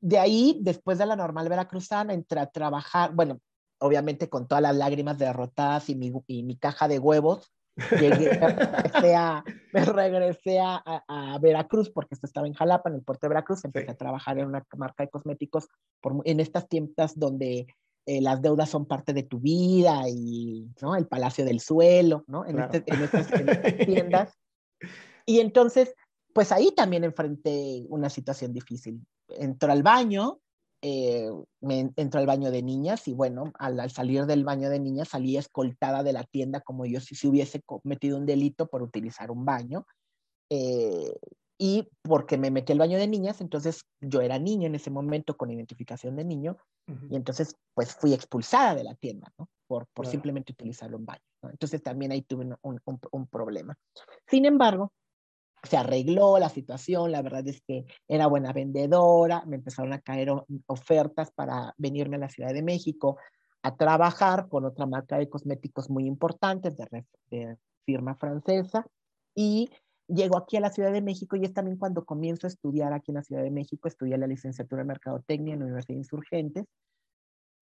[0.00, 3.40] de ahí, después de la normal veracruzana, entré a trabajar, bueno,
[3.78, 7.52] obviamente con todas las lágrimas derrotadas y mi, y mi caja de huevos,
[7.98, 12.96] llegué, me regresé, a, me regresé a, a, Veracruz, porque esto estaba en Jalapa, en
[12.96, 13.92] el puerto de Veracruz, empecé sí.
[13.92, 15.68] a trabajar en una marca de cosméticos
[16.00, 17.66] por, en estas tiendas donde
[18.10, 20.96] eh, las deudas son parte de tu vida y ¿no?
[20.96, 22.44] el palacio del suelo, ¿no?
[22.44, 22.72] En, claro.
[22.72, 24.38] este, en, estas, en estas tiendas.
[25.26, 25.94] Y entonces,
[26.34, 29.00] pues ahí también enfrenté una situación difícil.
[29.28, 30.40] Entró al baño,
[30.82, 34.80] eh, me entró al baño de niñas y bueno, al, al, salir del baño de
[34.80, 38.82] niñas salí escoltada de la tienda como yo si, si hubiese cometido un delito por
[38.82, 39.86] utilizar un baño.
[40.50, 41.14] Eh,
[41.62, 45.36] y porque me metí al baño de niñas, entonces yo era niño en ese momento
[45.36, 46.56] con identificación de niño,
[46.88, 47.08] uh -huh.
[47.10, 49.46] y entonces pues fui expulsada de la tienda, ¿no?
[49.66, 50.10] Por, por claro.
[50.10, 51.50] simplemente utilizar un baño, ¿no?
[51.50, 53.76] Entonces también ahí tuve un, un, un, problema.
[54.26, 54.94] Sin embargo,
[55.62, 60.30] se arregló la situación, la verdad es que era buena vendedora, me empezaron a caer
[60.66, 63.18] ofertas para venirme a la Ciudad de México
[63.62, 68.86] a trabajar con otra marca de cosméticos muy importantes de, de firma francesa,
[69.34, 69.70] y
[70.14, 73.10] llego aquí a la Ciudad de México y es también cuando comienzo a estudiar aquí
[73.10, 76.64] en la Ciudad de México, estudié la licenciatura en Mercadotecnia en la Universidad de Insurgentes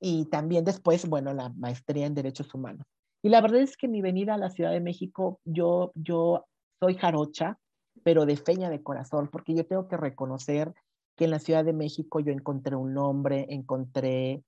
[0.00, 2.86] y también después, bueno, la maestría en Derechos Humanos.
[3.22, 6.46] Y la verdad es que mi venida a la Ciudad de México, yo, yo
[6.80, 7.58] soy jarocha,
[8.04, 10.72] pero de feña de corazón, porque yo tengo que reconocer
[11.16, 14.44] que en la Ciudad de México yo encontré un nombre, encontré,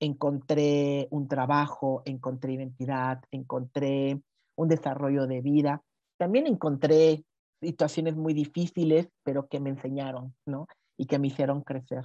[0.00, 4.22] encontré un trabajo, encontré identidad, encontré
[4.56, 5.82] un desarrollo de vida.
[6.16, 7.24] También encontré
[7.64, 10.66] situaciones muy difíciles, pero que me enseñaron, ¿no?
[10.98, 12.04] Y que me hicieron crecer.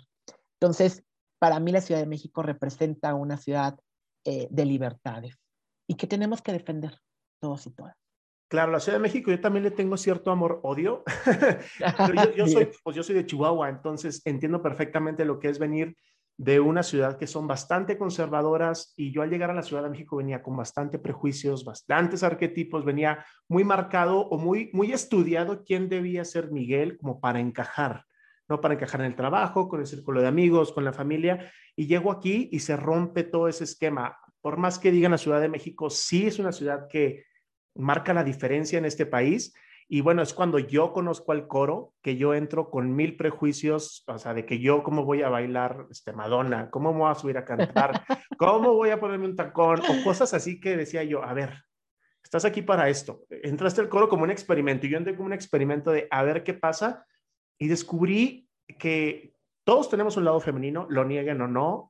[0.59, 1.03] Entonces,
[1.39, 3.79] para mí la Ciudad de México representa una ciudad
[4.25, 5.37] eh, de libertades.
[5.87, 6.99] y que tenemos que defender
[7.41, 7.95] todos y todas.
[8.49, 11.03] Claro, la Ciudad de México yo también le tengo cierto amor-odio.
[12.35, 15.95] yo, soy, pues yo soy de Chihuahua, entonces entiendo perfectamente lo que es venir
[16.39, 19.89] de una ciudad que son bastante conservadoras y yo al llegar a la Ciudad de
[19.89, 25.89] México venía con bastante prejuicios, bastantes arquetipos, venía muy marcado o muy, muy estudiado quién
[25.89, 28.05] debía ser Miguel como para encajar,
[28.47, 28.61] ¿no?
[28.61, 31.51] Para encajar en el trabajo, con el círculo de amigos, con la familia.
[31.75, 34.17] Y llego aquí y se rompe todo ese esquema.
[34.39, 37.25] Por más que digan la Ciudad de México, sí es una ciudad que
[37.75, 39.53] marca la diferencia en este país
[39.91, 44.19] y bueno, es cuando yo conozco al coro que yo entro con mil prejuicios, o
[44.19, 47.39] sea, de que yo cómo voy a bailar este, Madonna, cómo me voy a subir
[47.39, 48.03] a cantar,
[48.37, 51.63] cómo voy a ponerme un tacón o cosas así que decía yo, a ver,
[52.23, 53.23] estás aquí para esto.
[53.31, 56.43] Entraste al coro como un experimento y yo entré como un experimento de a ver
[56.43, 57.03] qué pasa
[57.57, 58.47] y descubrí
[58.77, 61.89] que todos tenemos un lado femenino, lo nieguen o no,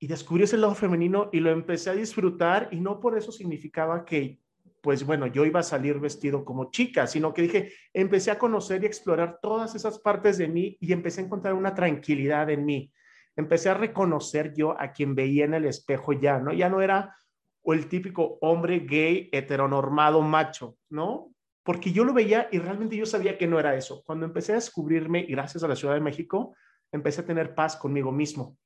[0.00, 4.04] y descubrí ese lado femenino y lo empecé a disfrutar y no por eso significaba
[4.04, 4.40] que
[4.86, 8.84] pues bueno, yo iba a salir vestido como chica, sino que dije, empecé a conocer
[8.84, 12.92] y explorar todas esas partes de mí y empecé a encontrar una tranquilidad en mí.
[13.34, 16.52] Empecé a reconocer yo a quien veía en el espejo ya, ¿no?
[16.52, 17.16] Ya no era
[17.64, 21.34] el típico hombre gay heteronormado macho, ¿no?
[21.64, 24.04] Porque yo lo veía y realmente yo sabía que no era eso.
[24.06, 26.54] Cuando empecé a descubrirme, gracias a la Ciudad de México,
[26.92, 28.56] empecé a tener paz conmigo mismo.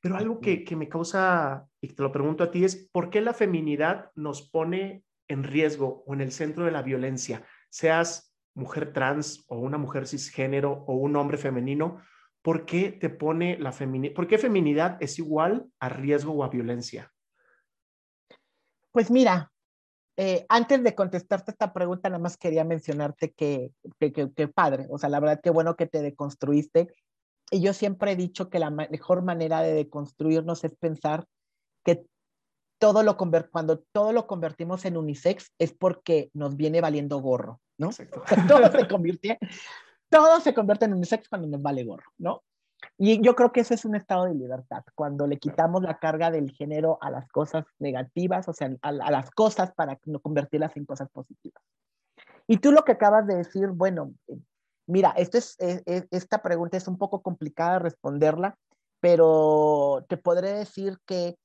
[0.00, 3.20] Pero algo que, que me causa, y te lo pregunto a ti, es ¿por qué
[3.20, 8.92] la feminidad nos pone en riesgo o en el centro de la violencia, seas mujer
[8.92, 12.00] trans o una mujer cisgénero o un hombre femenino,
[12.42, 14.14] ¿por qué te pone la feminidad?
[14.14, 17.12] ¿Por qué feminidad es igual a riesgo o a violencia?
[18.92, 19.50] Pues mira,
[20.16, 24.98] eh, antes de contestarte esta pregunta, nada más quería mencionarte que, que, que, padre, o
[24.98, 26.94] sea, la verdad que bueno que te deconstruiste.
[27.50, 31.26] Y yo siempre he dicho que la mejor manera de deconstruirnos es pensar
[31.84, 32.06] que
[32.84, 37.88] todo lo cuando todo lo convertimos en unisex es porque nos viene valiendo gorro, ¿no?
[38.46, 39.38] todo se convierte,
[40.10, 42.42] todo se convierte en unisex cuando nos vale gorro, ¿no?
[42.98, 46.30] Y yo creo que eso es un estado de libertad, cuando le quitamos la carga
[46.30, 50.84] del género a las cosas negativas, o sea, a, las cosas para no convertirlas en
[50.84, 51.62] cosas positivas.
[52.46, 54.12] Y tú lo que acabas de decir, bueno,
[54.86, 58.58] mira, esto es, esta pregunta es un poco complicada de responderla,
[59.00, 61.38] pero te podré decir que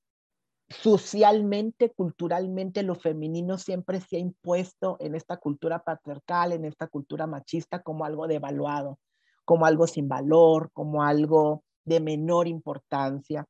[0.70, 7.26] socialmente, culturalmente, lo femenino siempre se ha impuesto en esta cultura patriarcal, en esta cultura
[7.28, 9.00] machista, como algo devaluado,
[9.46, 13.46] como algo sin valor, como algo de menor importancia,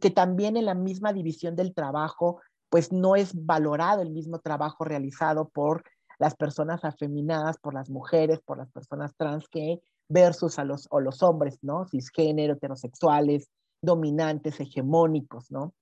[0.00, 4.84] que también en la misma división del trabajo, pues no es valorado el mismo trabajo
[4.84, 5.84] realizado por
[6.18, 11.00] las personas afeminadas, por las mujeres, por las personas trans que versus a los, o
[11.00, 11.86] los hombres, ¿no?
[11.86, 13.48] Cisgénero, heterosexuales,
[13.80, 15.74] dominantes, hegemónicos, ¿no?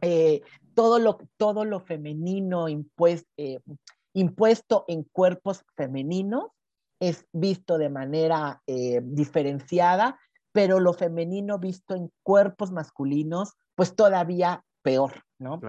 [0.00, 0.42] Eh,
[0.74, 3.60] todo, lo, todo lo femenino impuesto, eh,
[4.14, 6.46] impuesto en cuerpos femeninos
[7.00, 10.18] es visto de manera eh, diferenciada,
[10.52, 15.60] pero lo femenino visto en cuerpos masculinos, pues todavía peor, ¿no?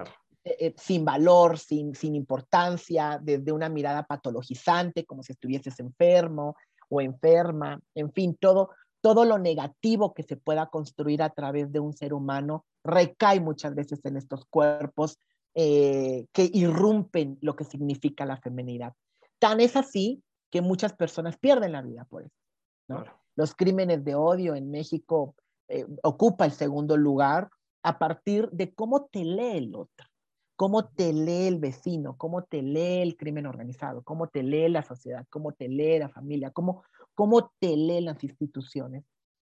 [0.77, 6.55] sin valor, sin, sin importancia, desde una mirada patologizante, como si estuvieses enfermo
[6.89, 11.79] o enferma, en fin, todo, todo lo negativo que se pueda construir a través de
[11.79, 15.17] un ser humano recae muchas veces en estos cuerpos
[15.55, 18.93] eh, que irrumpen lo que significa la femenidad.
[19.39, 23.05] Tan es así que muchas personas pierden la vida por eso.
[23.35, 25.35] Los crímenes de odio en México
[25.67, 27.49] eh, ocupa el segundo lugar
[27.83, 30.07] a partir de cómo te lee el otro,
[30.55, 34.83] cómo te lee el vecino, cómo te lee el crimen organizado, cómo te lee la
[34.83, 36.83] sociedad, cómo te lee la familia, cómo,
[37.19, 39.03] cómo te leen las instituciones.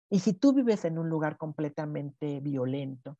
[0.09, 3.17] Y si tú vives en un lugar completamente violento,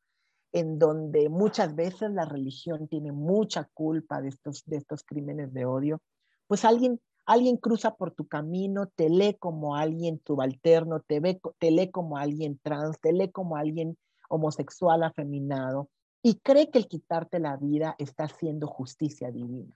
[0.53, 5.65] en donde muchas veces la religión tiene mucha culpa de estos, de estos crímenes de
[5.65, 6.01] odio,
[6.47, 11.71] pues alguien, alguien cruza por tu camino, te lee como alguien subalterno, te, ve, te
[11.71, 13.97] lee como alguien trans, te lee como alguien
[14.29, 15.89] homosexual afeminado
[16.23, 19.75] y cree que el quitarte la vida está haciendo justicia divina.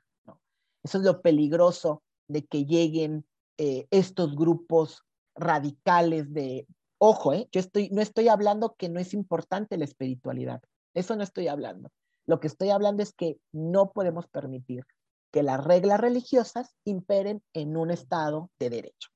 [0.83, 3.25] Eso es lo peligroso de que lleguen
[3.61, 5.03] eh, estos grupos
[5.35, 6.65] radicales de,
[6.97, 10.61] ojo, eh, yo estoy, no estoy hablando que no es importante la espiritualidad,
[10.93, 11.91] eso no estoy hablando.
[12.25, 14.85] Lo que estoy hablando es que no podemos permitir
[15.29, 19.09] que las reglas religiosas imperen en un estado de derecho,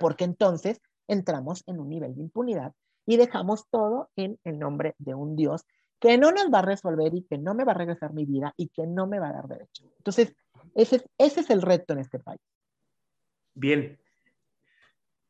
[0.00, 2.72] porque entonces entramos en un nivel de impunidad
[3.06, 5.62] y dejamos todo en el nombre de un Dios
[6.00, 8.52] que no nos va a resolver y que no me va a regresar mi vida
[8.56, 9.84] y que no me va a dar derecho.
[9.98, 10.34] Entonces,
[10.74, 12.40] ese, ese es el reto en este país.
[13.56, 13.98] Bien.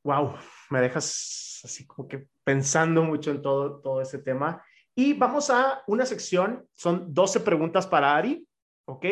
[0.05, 0.35] Wow,
[0.71, 4.63] me dejas así como que pensando mucho en todo, todo ese tema.
[4.95, 8.47] Y vamos a una sección, son 12 preguntas para Ari.
[8.87, 9.05] ¿ok?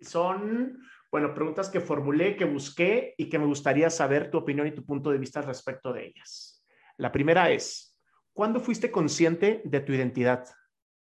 [0.00, 0.78] Son,
[1.10, 4.84] bueno, preguntas que formulé, que busqué y que me gustaría saber tu opinión y tu
[4.84, 6.64] punto de vista respecto de ellas.
[6.96, 7.98] La primera es,
[8.32, 10.44] ¿cuándo fuiste consciente de tu identidad?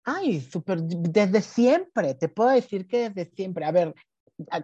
[0.04, 3.64] Ay, súper, desde siempre, te puedo decir que desde siempre.
[3.64, 3.94] A ver,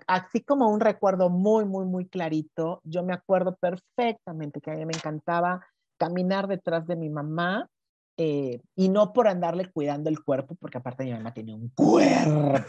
[0.07, 4.85] así como un recuerdo muy, muy, muy clarito, yo me acuerdo perfectamente que a mí
[4.85, 5.65] me encantaba
[5.99, 7.69] caminar detrás de mi mamá
[8.17, 12.61] eh, y no por andarle cuidando el cuerpo, porque aparte mi mamá tenía un cuerpo,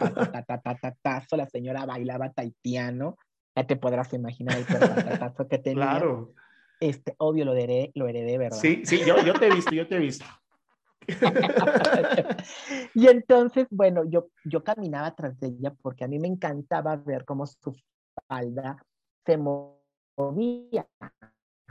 [1.36, 3.18] la señora bailaba taitiano,
[3.56, 5.84] ya te podrás imaginar el cuerpo que tenía.
[5.84, 6.34] Claro.
[6.80, 8.58] Este, obvio lo heredé, lo heredé, ¿verdad?
[8.58, 10.26] Sí, sí, yo, yo te he visto, yo te he visto.
[12.94, 17.26] y entonces, bueno, yo, yo caminaba tras de ella porque a mí me encantaba ver
[17.26, 17.76] cómo su
[18.28, 18.78] falda
[19.26, 20.88] se movía.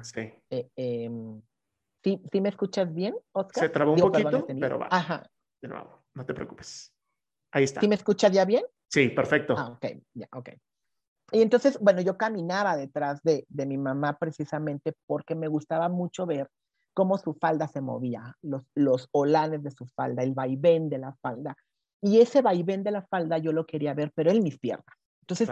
[0.03, 0.33] Sí.
[0.51, 1.41] Eh, em,
[2.03, 3.65] ¿sí, ¿sí, me escuchas bien, Oscar?
[3.65, 4.89] Se trabó un poquito, pero va.
[4.91, 5.29] Ajá.
[5.61, 6.93] De nuevo, no te preocupes.
[7.53, 7.81] Ahí está.
[7.81, 8.65] ¿Sí me escuchas ya bien?
[8.89, 9.55] Sí, perfecto.
[9.57, 10.51] Ah, ok, ya, ok.
[11.33, 16.27] Y entonces, bueno, yo caminaba detrás de, de mi mamá precisamente porque me gustaba mucho
[16.27, 16.51] ver
[16.95, 21.15] cómo su falda se movía, los, los olanes de su falda, el vaivén de la
[21.23, 21.57] falda.
[22.03, 24.97] Y ese vaivén de la falda yo lo quería ver, pero en mis piernas.
[25.23, 25.51] Entonces,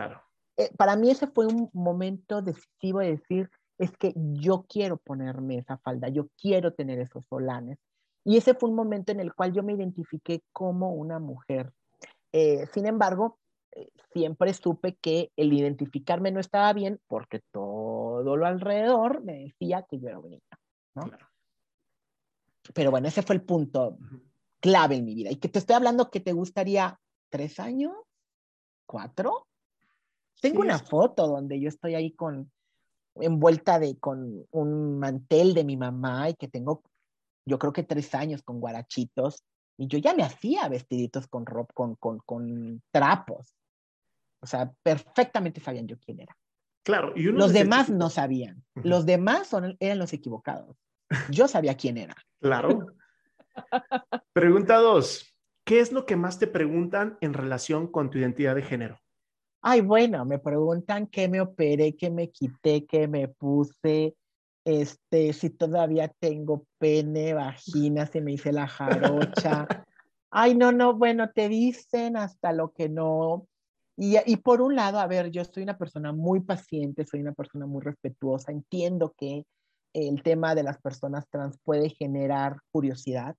[0.56, 5.58] eh, para mí ese fue un momento decisivo de decir, es que yo quiero ponerme
[5.58, 7.78] esa falda, yo quiero tener esos olanes.
[8.24, 11.72] Y ese fue un momento en el cual yo me identifiqué como una mujer.
[12.32, 13.38] Eh, sin embargo,
[13.72, 19.86] eh, siempre supe que el identificarme no estaba bien porque todo lo alrededor me decía
[19.88, 20.42] que yo era niña.
[20.94, 21.10] ¿no?
[22.74, 23.98] Pero bueno, ese fue el punto
[24.60, 25.30] clave en mi vida.
[25.30, 26.98] Y que te estoy hablando que te gustaría
[27.30, 27.94] tres años,
[28.86, 29.46] cuatro.
[30.40, 32.50] Tengo una foto donde yo estoy ahí con
[33.16, 36.82] envuelta de con un mantel de mi mamá y que tengo,
[37.44, 39.42] yo creo que tres años con guarachitos
[39.76, 43.54] y yo ya me hacía vestiditos con ropa, con, con, con trapos.
[44.40, 46.36] O sea, perfectamente sabían yo quién era.
[46.84, 48.64] Claro, y los demás no sabían.
[48.74, 50.76] Los demás son, eran los equivocados.
[51.30, 52.14] Yo sabía quién era.
[52.40, 52.86] Claro.
[54.32, 55.34] Pregunta dos.
[55.64, 58.98] ¿Qué es lo que más te preguntan en relación con tu identidad de género?
[59.60, 64.14] Ay, bueno, me preguntan qué me operé, qué me quité, qué me puse,
[64.64, 69.66] este, si todavía tengo pene, vagina, si me hice la jarocha.
[70.30, 73.46] Ay, no, no, bueno, te dicen hasta lo que no.
[73.96, 77.32] Y, y, por un lado, a ver, yo soy una persona muy paciente, soy una
[77.32, 79.44] persona muy respetuosa, entiendo que
[80.06, 83.34] el tema de las personas trans puede generar curiosidad,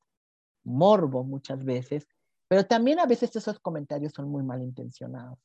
[0.63, 2.07] morbo muchas veces,
[2.47, 5.37] pero también a veces esos comentarios son muy malintencionados.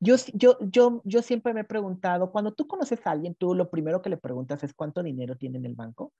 [0.00, 3.70] Yo, yo, yo, yo siempre me he preguntado, cuando tú conoces a alguien, tú lo
[3.70, 6.12] primero que le preguntas es cuánto dinero tiene en el banco,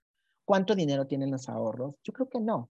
[0.45, 1.95] cuánto dinero tienen los ahorros.
[2.03, 2.69] Yo creo que no.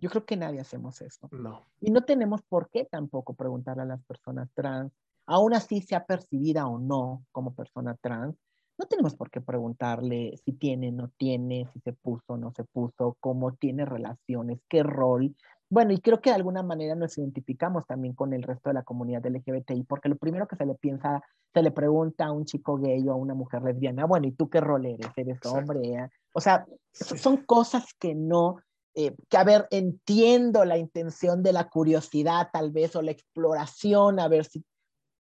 [0.00, 1.28] Yo creo que nadie hacemos eso.
[1.30, 1.66] No.
[1.80, 4.92] Y no tenemos por qué tampoco preguntarle a las personas trans,
[5.26, 8.34] aún así sea percibida o no como persona trans,
[8.80, 13.14] no tenemos por qué preguntarle si tiene, no tiene, si se puso, no se puso,
[13.20, 15.36] cómo tiene relaciones, qué rol.
[15.68, 18.82] Bueno, y creo que de alguna manera nos identificamos también con el resto de la
[18.82, 22.78] comunidad LGBTI, porque lo primero que se le piensa, se le pregunta a un chico
[22.78, 25.12] gay o a una mujer lesbiana, bueno, ¿y tú qué rol eres?
[25.14, 26.08] ¿Eres hombre?
[26.32, 28.56] O sea, son cosas que no,
[28.94, 34.18] eh, que a ver, entiendo la intención de la curiosidad tal vez o la exploración,
[34.20, 34.64] a ver si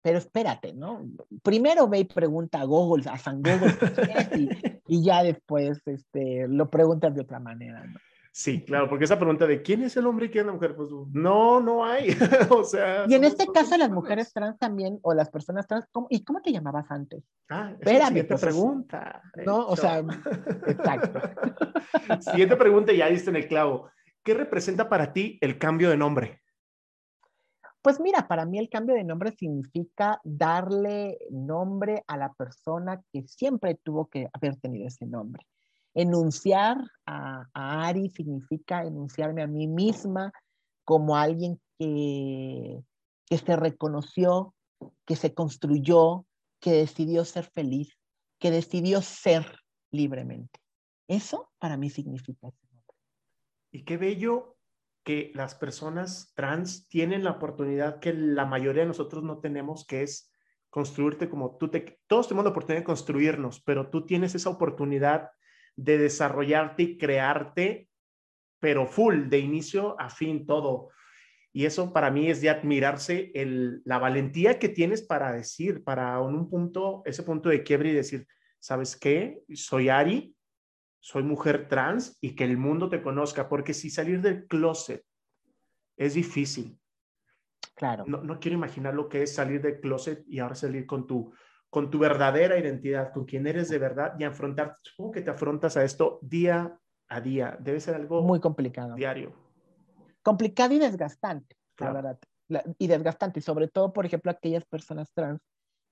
[0.01, 1.05] pero espérate, ¿no?
[1.43, 3.73] Primero ve y pregunta a Google, a San Google,
[4.35, 4.49] y,
[4.87, 7.99] y, ya después este, lo preguntas de otra manera, ¿no?
[8.33, 10.73] Sí, claro, porque esa pregunta de quién es el hombre y quién es la mujer,
[10.73, 12.15] pues no, no hay.
[12.49, 13.05] o sea.
[13.07, 16.41] Y en este caso, las mujeres trans también, o las personas trans, ¿cómo, ¿y cómo
[16.41, 17.23] te llamabas antes?
[17.49, 19.21] Ah, Espérame, te pregunta.
[19.45, 20.01] No, o sea,
[20.65, 21.19] exacto.
[22.31, 23.89] Siguiente pregunta, ya diste en el clavo.
[24.23, 26.41] ¿Qué representa para ti el cambio de nombre?
[27.81, 33.27] Pues mira, para mí el cambio de nombre significa darle nombre a la persona que
[33.27, 35.47] siempre tuvo que haber tenido ese nombre.
[35.95, 40.31] Enunciar a, Ari significa enunciarme a mí misma
[40.85, 42.83] como alguien que,
[43.25, 44.53] que se reconoció,
[45.05, 46.25] que se construyó,
[46.59, 47.97] que decidió ser feliz,
[48.39, 49.57] que decidió ser
[49.89, 50.59] libremente.
[51.07, 52.95] Eso para mí significa ese nombre.
[53.71, 54.55] Y qué bello
[55.03, 60.03] que las personas trans tienen la oportunidad que la mayoría de nosotros no tenemos, que
[60.03, 60.31] es
[60.69, 61.99] construirte como tú te...
[62.07, 65.29] Todos tenemos la oportunidad de construirnos, pero tú tienes esa oportunidad
[65.75, 67.89] de desarrollarte y crearte,
[68.59, 70.89] pero full, de inicio a fin, todo.
[71.53, 76.15] Y eso para mí es de admirarse el, la valentía que tienes para decir, para
[76.19, 78.25] en un punto, ese punto de quiebre y decir,
[78.59, 79.41] ¿sabes qué?
[79.53, 80.33] Soy Ari,
[81.01, 85.03] soy mujer trans y que el mundo te conozca, porque si salir del closet
[85.97, 86.79] es difícil.
[87.75, 88.05] Claro.
[88.07, 91.33] No, no quiero imaginar lo que es salir del closet y ahora salir con tu,
[91.71, 95.75] con tu verdadera identidad, con quien eres de verdad y afrontar, supongo que te afrontas
[95.75, 97.57] a esto día a día.
[97.59, 98.95] Debe ser algo muy complicado.
[98.95, 99.33] Diario.
[100.21, 102.19] Complicado y desgastante, la verdad.
[102.77, 105.41] y desgastante, y sobre todo, por ejemplo, aquellas personas trans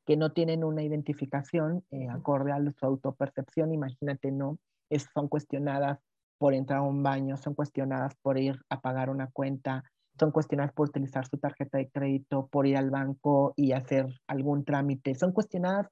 [0.06, 6.00] que no tienen una identificación eh, acorde a su autopercepción, imagínate, no, es, son cuestionadas
[6.38, 9.84] por entrar a un baño, son cuestionadas por ir a pagar una cuenta,
[10.18, 14.64] son cuestionadas por utilizar su tarjeta de crédito, por ir al banco y hacer algún
[14.64, 15.88] trámite, son cuestionadas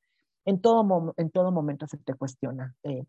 [0.45, 3.03] en todo, en todo momento se te cuestiona eh,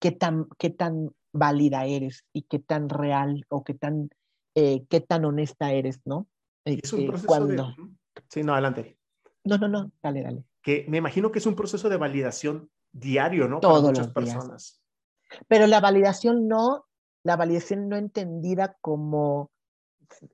[0.00, 4.10] qué, tan, qué tan válida eres y qué tan real o qué tan,
[4.56, 6.26] eh, qué tan honesta eres, ¿no?
[6.64, 7.68] es un eh, proceso cuando...
[7.68, 7.74] de...
[8.28, 8.98] Sí, no, adelante.
[9.44, 10.44] No, no, no, dale, dale.
[10.60, 13.60] Que me imagino que es un proceso de validación diario, ¿no?
[13.60, 14.81] Para muchas personas.
[15.48, 16.84] Pero la validación no,
[17.24, 19.50] la validación no entendida como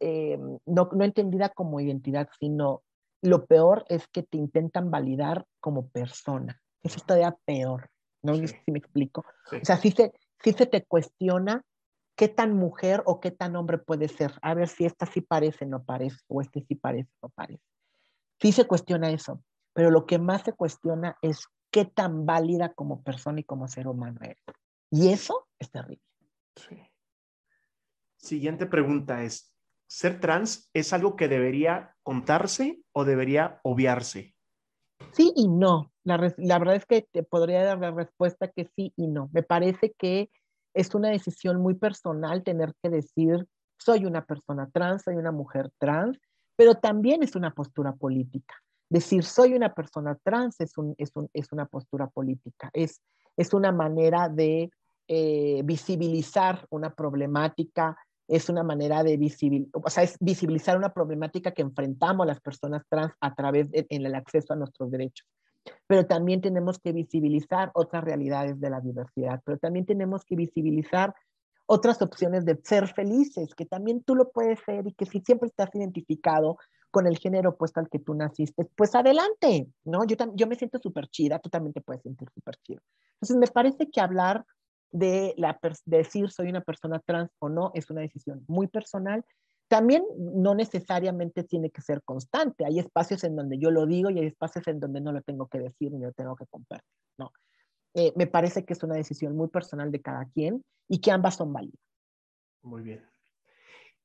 [0.01, 2.82] eh, no, no entendida como identidad, sino
[3.22, 6.61] lo peor es que te intentan validar como persona.
[6.82, 7.90] Eso es todavía peor,
[8.22, 8.34] ¿no?
[8.34, 9.24] sé Si me explico.
[9.53, 11.64] O sea, si se, si se te cuestiona
[12.16, 14.32] qué tan mujer o qué tan hombre puede ser.
[14.42, 17.62] A ver si esta sí parece, no parece, o este sí parece, no parece.
[18.40, 19.42] Sí se cuestiona eso,
[19.72, 23.88] pero lo que más se cuestiona es qué tan válida como persona y como ser
[23.88, 24.42] humano eres.
[24.91, 26.03] Y eso es terrible.
[26.57, 26.76] Sí.
[28.16, 29.55] Siguiente pregunta es,
[29.86, 34.34] ¿ser trans es algo que debería contarse o debería obviarse?
[35.12, 35.93] Sí y no.
[36.05, 39.30] La, la, verdad es que te podría dar la respuesta que sí y no.
[39.32, 40.30] Me parece que
[40.74, 43.47] es una decisión muy personal tener que decir,
[43.78, 46.18] soy una persona trans, soy una mujer trans,
[46.57, 48.55] pero también es una postura política.
[48.91, 53.03] Decir, soy una persona trans es, es, es una postura política, es,
[53.36, 54.70] es una manera de
[55.09, 61.53] eh, visibilizar una problemática, es una manera de visibilizar, o sea, es visibilizar una problemática
[61.53, 65.26] que enfrentamos las personas trans a través del el acceso a nuestros derechos.
[65.86, 71.14] Pero también tenemos que visibilizar otras realidades de la diversidad, pero también tenemos que visibilizar
[71.66, 75.49] otras opciones de ser felices, que también tú lo puedes ser y que si siempre
[75.49, 76.57] estás identificado
[76.91, 80.05] con el género opuesto al que tú naciste, pues adelante, ¿no?
[80.05, 82.80] Yo, yo me siento súper chida, tú también te puedes sentir súper chido.
[83.14, 84.45] Entonces, me parece que hablar
[84.91, 89.24] de, la, decir soy una persona trans o no es una decisión muy personal.
[89.68, 92.64] También no necesariamente tiene que ser constante.
[92.64, 95.47] Hay espacios en donde yo lo digo y hay espacios en donde no lo tengo
[95.47, 96.89] que decir ni lo tengo que compartir.
[97.18, 97.32] No.
[97.95, 101.36] Eh, me parece que es una decisión muy personal de cada quien y que ambas
[101.36, 101.80] son válidas.
[102.62, 103.05] Muy bien.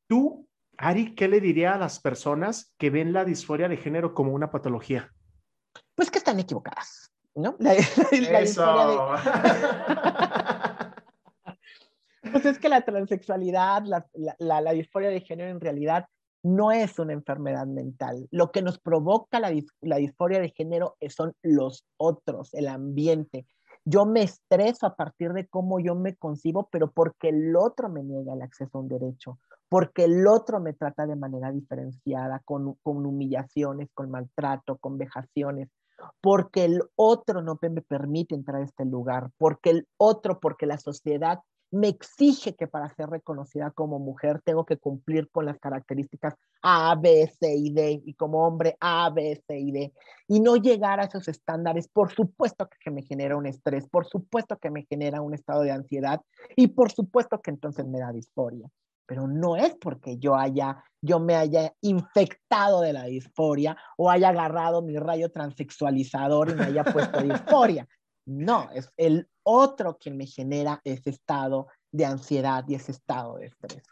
[0.08, 0.48] Tú,
[0.84, 4.52] Ari, ¿qué le diría a las personas que ven la disforia de género como una
[4.52, 5.14] patología?
[5.96, 7.56] Pues que están equivocadas, ¿no?
[7.60, 7.74] La,
[8.12, 8.58] disforia de...
[12.34, 14.06] pues es que la transexualidad, la,
[14.40, 16.06] la, la, disforia de género en realidad
[16.44, 18.28] no es una enfermedad mental.
[18.30, 23.48] Lo que nos provoca la, la disforia de género son los otros, el ambiente.
[23.86, 28.04] Yo me estreso a partir de cómo yo me concibo, pero porque el otro me
[28.04, 32.76] niega el acceso a un derecho, porque el otro me trata de manera diferenciada, con,
[32.82, 35.70] con humillaciones, con maltrato, con vejaciones,
[36.22, 40.78] porque el otro no me permite entrar a este lugar, porque el otro, porque la
[40.78, 41.40] sociedad
[41.74, 46.96] me exige que para ser reconocida como mujer tengo que cumplir con las características A,
[46.96, 49.94] B, C y D, y como hombre A, B, C y D,
[50.28, 54.58] y no llegar a esos estándares, por supuesto que me genera un estrés, por supuesto
[54.58, 56.22] que me genera un estado de ansiedad,
[56.56, 58.70] y por supuesto que entonces me da disforia.
[59.08, 64.30] Pero no es porque yo haya, yo me haya infectado de la disforia o haya
[64.30, 67.88] agarrado mi rayo transexualizador y me haya puesto disforia.
[68.26, 73.48] No, es el otro quien me genera ese estado de ansiedad y ese estado de
[73.48, 73.84] estrés.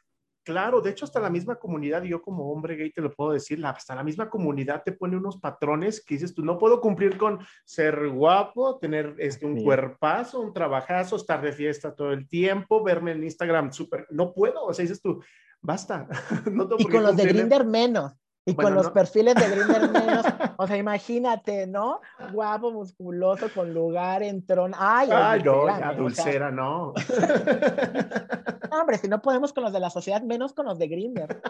[0.43, 3.63] Claro, de hecho hasta la misma comunidad, yo como hombre gay te lo puedo decir,
[3.63, 7.39] hasta la misma comunidad te pone unos patrones que dices tú, no puedo cumplir con
[7.63, 13.11] ser guapo, tener este, un cuerpazo, un trabajazo, estar de fiesta todo el tiempo, verme
[13.11, 15.21] en Instagram súper, no puedo, o sea, dices tú,
[15.61, 16.07] basta.
[16.51, 18.13] no y con los de Grinder menos.
[18.43, 20.25] Y con los perfiles de Grindr menos,
[20.61, 22.01] o sea, imagínate, ¿no?
[22.31, 24.77] Guapo, musculoso, con lugar en trono.
[24.77, 26.93] Ay, Ay no, ya, dulcera, no.
[26.93, 28.79] no.
[28.79, 31.41] Hombre, si no podemos con los de la sociedad, menos con los de Grindr.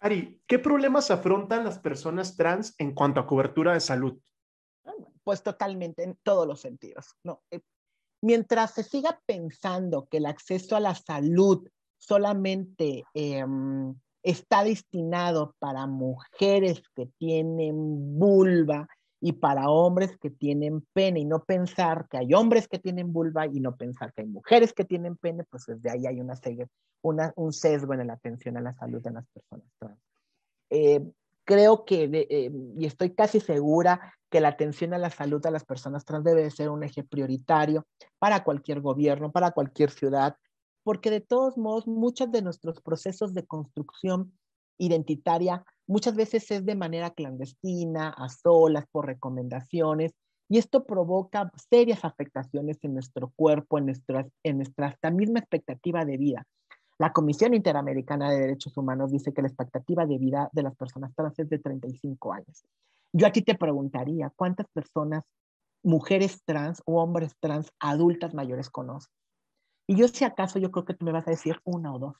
[0.00, 4.18] Ari, ¿qué problemas afrontan las personas trans en cuanto a cobertura de salud?
[5.24, 7.14] Pues totalmente, en todos los sentidos.
[7.24, 7.60] No, eh,
[8.22, 11.68] mientras se siga pensando que el acceso a la salud
[11.98, 13.44] solamente eh,
[14.30, 18.86] está destinado para mujeres que tienen vulva
[19.20, 23.46] y para hombres que tienen pene y no pensar que hay hombres que tienen vulva
[23.46, 26.34] y no pensar que hay mujeres que tienen pene, pues desde ahí hay una,
[27.02, 29.98] una un sesgo en la atención a la salud de las personas trans.
[30.70, 31.10] Eh,
[31.44, 35.64] creo que, eh, y estoy casi segura que la atención a la salud de las
[35.64, 37.86] personas trans debe ser un eje prioritario
[38.18, 40.36] para cualquier gobierno, para cualquier ciudad,
[40.82, 44.32] porque de todos modos muchos de nuestros procesos de construcción
[44.78, 50.12] identitaria muchas veces es de manera clandestina, a solas, por recomendaciones,
[50.48, 56.04] y esto provoca serias afectaciones en nuestro cuerpo, en, nuestra, en nuestra hasta misma expectativa
[56.04, 56.46] de vida.
[56.98, 61.14] La Comisión Interamericana de Derechos Humanos dice que la expectativa de vida de las personas
[61.14, 62.64] trans es de 35 años.
[63.12, 65.22] Yo aquí te preguntaría, ¿cuántas personas,
[65.82, 69.12] mujeres trans o hombres trans adultas mayores conoces?
[69.88, 72.16] Y yo si acaso, yo creo que tú me vas a decir una o dos,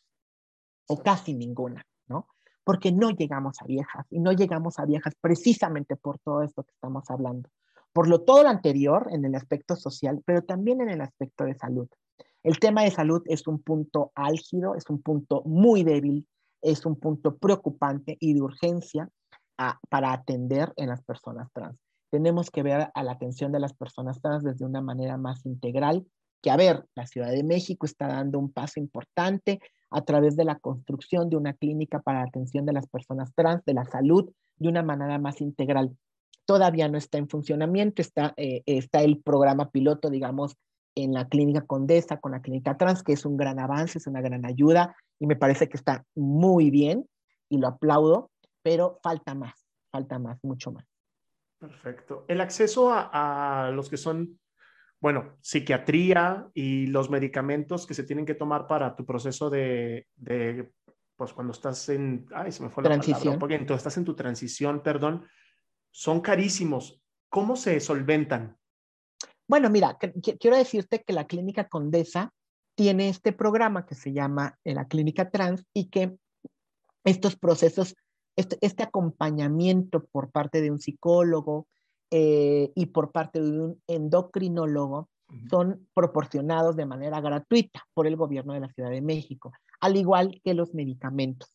[0.88, 2.26] o casi ninguna, ¿no?
[2.64, 6.72] Porque no llegamos a viejas, y no llegamos a viejas precisamente por todo esto que
[6.72, 7.50] estamos hablando.
[7.92, 11.54] Por lo todo lo anterior en el aspecto social, pero también en el aspecto de
[11.54, 11.88] salud.
[12.42, 16.26] El tema de salud es un punto álgido, es un punto muy débil,
[16.62, 19.10] es un punto preocupante y de urgencia
[19.90, 21.76] para atender en las personas trans.
[22.10, 26.06] Tenemos que ver a la atención de las personas trans desde una manera más integral,
[26.42, 29.60] que a ver, la Ciudad de México está dando un paso importante
[29.90, 33.64] a través de la construcción de una clínica para la atención de las personas trans,
[33.64, 35.96] de la salud, de una manera más integral.
[36.44, 40.56] Todavía no está en funcionamiento, está, eh, está el programa piloto, digamos,
[40.94, 44.20] en la clínica Condesa con la clínica trans, que es un gran avance, es una
[44.20, 47.06] gran ayuda y me parece que está muy bien
[47.48, 48.30] y lo aplaudo,
[48.62, 50.84] pero falta más, falta más, mucho más.
[51.58, 52.24] Perfecto.
[52.28, 54.38] El acceso a, los que son,
[55.00, 60.06] bueno, psiquiatría y los medicamentos que se tienen que tomar para tu proceso de,
[61.16, 63.38] pues cuando estás en, ay, se me fue la transición.
[63.38, 65.24] porque entonces estás en tu transición, perdón,
[65.90, 67.00] son carísimos.
[67.28, 68.56] ¿Cómo se solventan?
[69.46, 69.96] Bueno, mira,
[70.38, 72.32] quiero decirte que la Clínica Condesa
[72.74, 76.16] tiene este programa que se llama eh, la Clínica Trans y que
[77.04, 77.96] estos procesos,
[78.36, 81.66] este, este acompañamiento por parte de un psicólogo
[82.10, 85.08] eh, y por parte de un endocrinólogo
[85.50, 90.40] son proporcionados de manera gratuita por el gobierno de la Ciudad de México, al igual
[90.42, 91.52] que los medicamentos.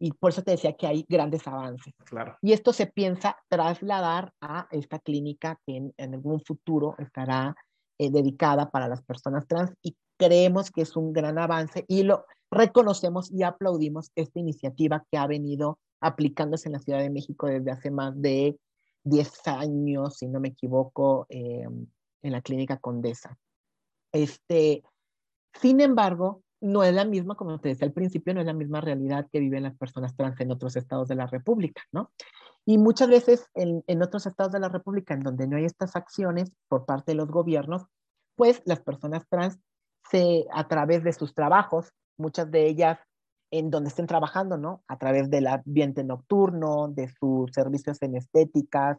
[0.00, 1.94] Y por eso te decía que hay grandes avances.
[2.04, 2.36] Claro.
[2.42, 7.54] Y esto se piensa trasladar a esta clínica que en, algún futuro estará
[7.98, 12.24] eh, dedicada para las personas trans y creemos que es un gran avance y lo
[12.50, 17.70] reconocemos y aplaudimos esta iniciativa que ha venido aplicándose en la Ciudad de México desde
[17.70, 18.58] hace más de
[19.04, 21.66] 10 años, si no me equivoco, eh,
[22.22, 23.36] en la clínica Condesa.
[24.12, 24.82] Este,
[25.60, 28.80] sin embargo, no es la misma, como te decía al principio, no es la misma
[28.80, 32.12] realidad que viven las personas trans en otros estados de la República, ¿no?
[32.64, 35.96] Y muchas veces en, en, otros estados de la República, en donde no hay estas
[35.96, 37.86] acciones por parte de los gobiernos,
[38.36, 39.58] pues las personas trans,
[40.08, 43.00] se, a través de sus trabajos, muchas de ellas
[43.52, 44.82] en donde estén trabajando, ¿no?
[44.88, 48.98] A través del ambiente nocturno, de sus servicios en estéticas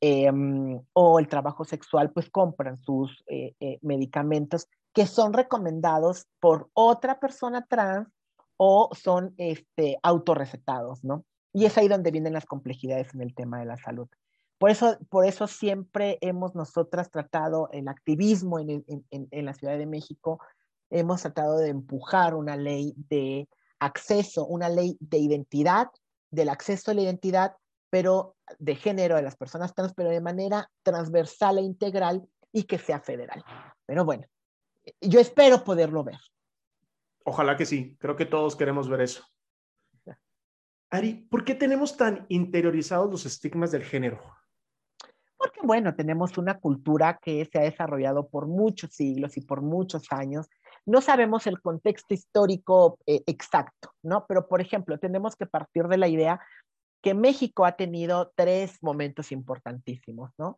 [0.00, 6.70] em, o el trabajo sexual, pues compran sus eh, eh, medicamentos que son recomendados por
[6.72, 8.08] otra persona trans
[8.56, 11.24] o son este, autorrecetados, ¿no?
[11.52, 14.08] Y es ahí donde vienen las complejidades en el tema de la salud.
[14.56, 19.76] Por eso, por eso siempre hemos nosotras tratado el activismo en, en, en la Ciudad
[19.76, 20.40] de México,
[20.88, 23.48] hemos tratado de empujar una ley de
[23.84, 25.88] acceso, una ley de identidad,
[26.30, 27.56] del acceso a la identidad,
[27.90, 32.78] pero de género de las personas trans, pero de manera transversal e integral y que
[32.78, 33.44] sea federal.
[33.84, 34.26] Pero bueno,
[35.00, 36.18] yo espero poderlo ver.
[37.24, 39.24] Ojalá que sí, creo que todos queremos ver eso.
[40.90, 44.20] Ari, ¿por qué tenemos tan interiorizados los estigmas del género?
[45.38, 50.04] Porque, bueno, tenemos una cultura que se ha desarrollado por muchos siglos y por muchos
[50.12, 50.48] años.
[50.84, 54.26] No sabemos el contexto histórico eh, exacto, ¿no?
[54.26, 56.40] Pero, por ejemplo, tenemos que partir de la idea
[57.02, 60.56] que México ha tenido tres momentos importantísimos, ¿no?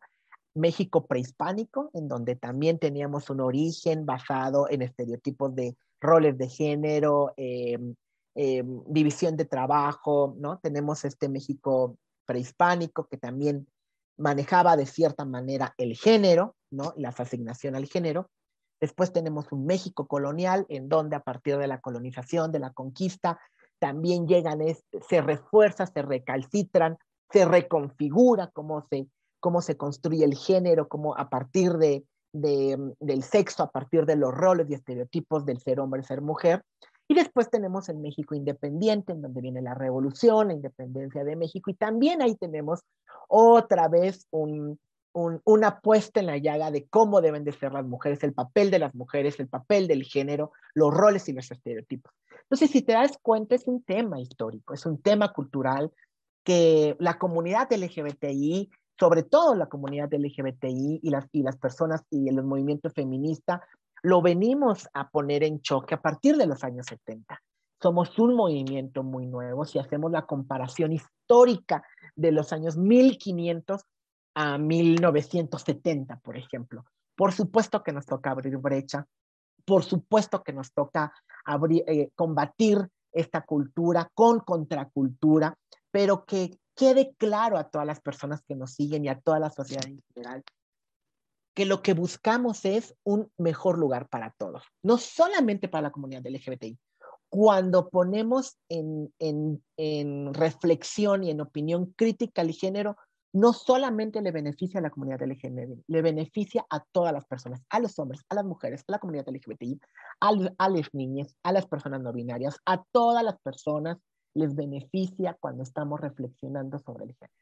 [0.55, 7.33] México prehispánico, en donde también teníamos un origen basado en estereotipos de roles de género,
[7.35, 7.95] em,
[8.35, 10.59] em, división de trabajo, ¿no?
[10.59, 13.67] Tenemos este México prehispánico que también
[14.17, 16.93] manejaba de cierta manera el género, ¿no?
[16.95, 18.29] La asignación al género.
[18.79, 23.39] Después tenemos un México colonial, en donde a partir de la colonización, de la conquista,
[23.79, 24.59] también llegan,
[25.07, 26.97] se refuerza, se recalcitran,
[27.31, 29.07] se reconfigura cómo se
[29.45, 32.03] cómo se construye el género, cómo a partir de,
[32.33, 36.63] del sexo, a partir de los roles y estereotipos del ser hombre, ser mujer.
[37.07, 41.69] Y después tenemos el México independiente, en donde viene la revolución, la independencia de México,
[41.69, 42.79] y también ahí tenemos
[43.27, 44.79] otra vez un,
[45.15, 48.79] una puesta en la llaga de cómo deben de ser las mujeres, el papel de
[48.79, 52.13] las mujeres, el papel del género, los roles y los estereotipos.
[52.41, 55.91] Entonces, si te das cuenta, es un tema histórico, es un tema cultural
[56.43, 62.27] que la comunidad LGBTI, sobre todo la comunidad LGBTI y las, y las personas y
[62.27, 63.65] el movimiento feminista,
[64.03, 67.41] lo venimos a poner en choque a partir de los años 70.
[67.81, 69.63] Somos un movimiento muy nuevo.
[69.63, 71.83] Si hacemos la comparación histórica
[72.15, 73.85] de los años 1500
[74.35, 79.07] a 1970, por ejemplo, por supuesto que nos toca abrir brecha,
[79.65, 81.13] por supuesto que nos toca
[81.87, 85.57] eh, combatir esta cultura con contracultura,
[85.89, 89.49] pero que quede claro a todas las personas que nos siguen y a toda la
[89.49, 90.43] sociedad en general
[91.55, 96.25] que lo que buscamos es un mejor lugar para todos, no solamente para la comunidad
[96.25, 96.77] LGBTI.
[97.29, 102.97] Cuando ponemos en, en, en reflexión y en opinión crítica el género,
[103.35, 107.81] no solamente le beneficia a la comunidad LGBT, le beneficia a todas las personas, a
[107.81, 109.77] los hombres, a las mujeres, a la comunidad LGBTI,
[110.21, 113.97] a, a las niñas, a las personas no binarias, a todas las personas
[114.33, 117.33] les beneficia cuando estamos reflexionando sobre el género.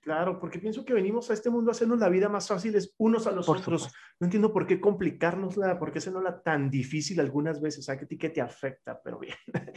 [0.00, 3.28] Claro, porque pienso que venimos a este mundo a hacernos la vida más fácil unos
[3.28, 3.92] a los otros.
[4.18, 7.88] No entiendo por qué complicárnosla, por qué hacernosla tan difícil algunas veces.
[7.88, 9.00] ¿A ti qué te afecta?
[9.00, 9.36] Pero bien.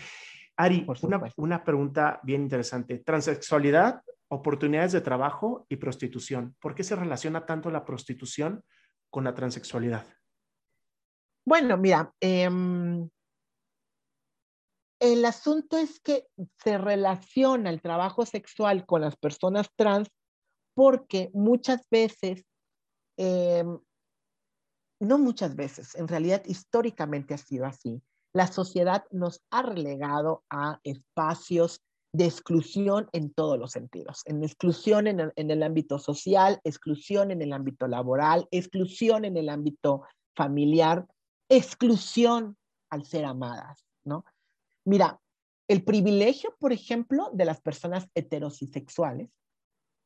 [0.57, 2.97] Ari, una, una pregunta bien interesante.
[2.99, 6.55] Transexualidad oportunidades de trabajo y prostitución.
[6.59, 8.63] ¿Por qué se relaciona tanto la prostitución
[9.09, 10.05] con la transexualidad?
[11.45, 13.07] Bueno, mira, em,
[14.99, 16.27] el asunto es que
[16.63, 20.09] se relaciona el trabajo sexual con las personas trans
[20.73, 22.45] porque muchas veces,
[23.17, 23.79] em,
[24.99, 28.01] no muchas veces, en realidad históricamente ha sido así,
[28.33, 31.81] la sociedad nos ha relegado a espacios
[32.15, 37.51] de exclusión en todos los sentidos, en exclusión en el, ámbito social, exclusión en el
[37.51, 40.03] ámbito laboral, exclusión en el ámbito
[40.33, 41.05] familiar,
[41.49, 42.57] exclusión
[42.89, 44.23] al ser amadas, ¿no?
[44.85, 45.19] Mira,
[45.67, 49.29] el privilegio, por ejemplo, de las personas heterosexuales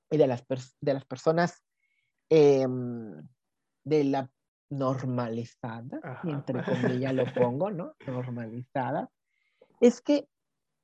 [0.10, 0.44] y de las,
[0.82, 1.64] de las personas
[2.30, 3.22] em,
[3.84, 4.32] de la
[4.72, 6.64] normalizada, y entre
[7.04, 7.94] comillas lo pongo, ¿no?
[8.08, 9.12] Normalizada,
[9.80, 10.28] es que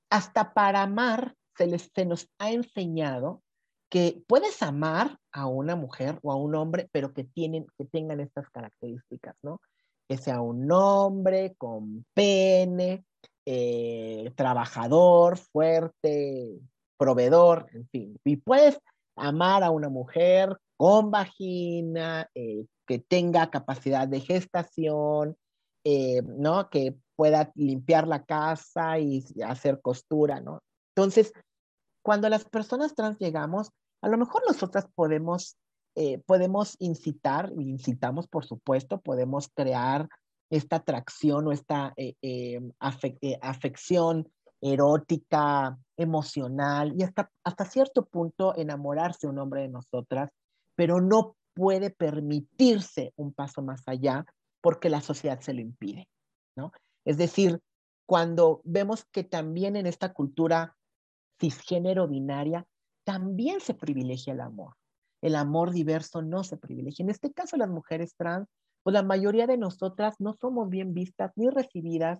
[0.10, 3.42] hasta para amar se, les, se nos ha enseñado
[3.90, 8.20] que puedes amar a una mujer o a un hombre, pero que, tienen, que tengan
[8.20, 9.62] estas características, ¿no?
[10.08, 13.06] Que sea un hombre con pene,
[13.46, 16.60] eh, trabajador, fuerte,
[16.98, 18.20] proveedor, en fin.
[18.26, 18.80] Y puedes
[19.16, 25.38] amar a una mujer con vagina, eh, que tenga capacidad de gestación,
[25.84, 26.70] eh, ¿no?
[26.70, 30.62] Que pueda limpiar la casa y hacer costura, ¿no?
[30.96, 31.34] Entonces,
[32.02, 33.70] cuando las personas trans llegamos,
[34.02, 35.58] a lo mejor nosotras podemos,
[35.96, 40.08] eh, podemos incitar, incitamos por supuesto, podemos crear
[40.52, 42.62] esta atracción o esta eh, eh,
[43.42, 44.28] afección
[44.62, 50.30] erótica, emocional y hasta, hasta cierto punto enamorarse un hombre de nosotras,
[50.76, 54.26] pero no puede permitirse un paso más allá
[54.62, 56.08] porque la sociedad se lo impide,
[56.56, 56.72] ¿no?
[57.06, 57.62] Es decir,
[58.06, 60.76] cuando vemos que también en esta cultura
[61.40, 62.66] cisgénero binaria,
[63.04, 64.74] también se privilegia el amor.
[65.22, 67.04] El amor diverso no se privilegia.
[67.04, 68.48] En este caso, las mujeres trans,
[68.84, 72.20] pues la mayoría de nosotras no somos bien vistas ni recibidas,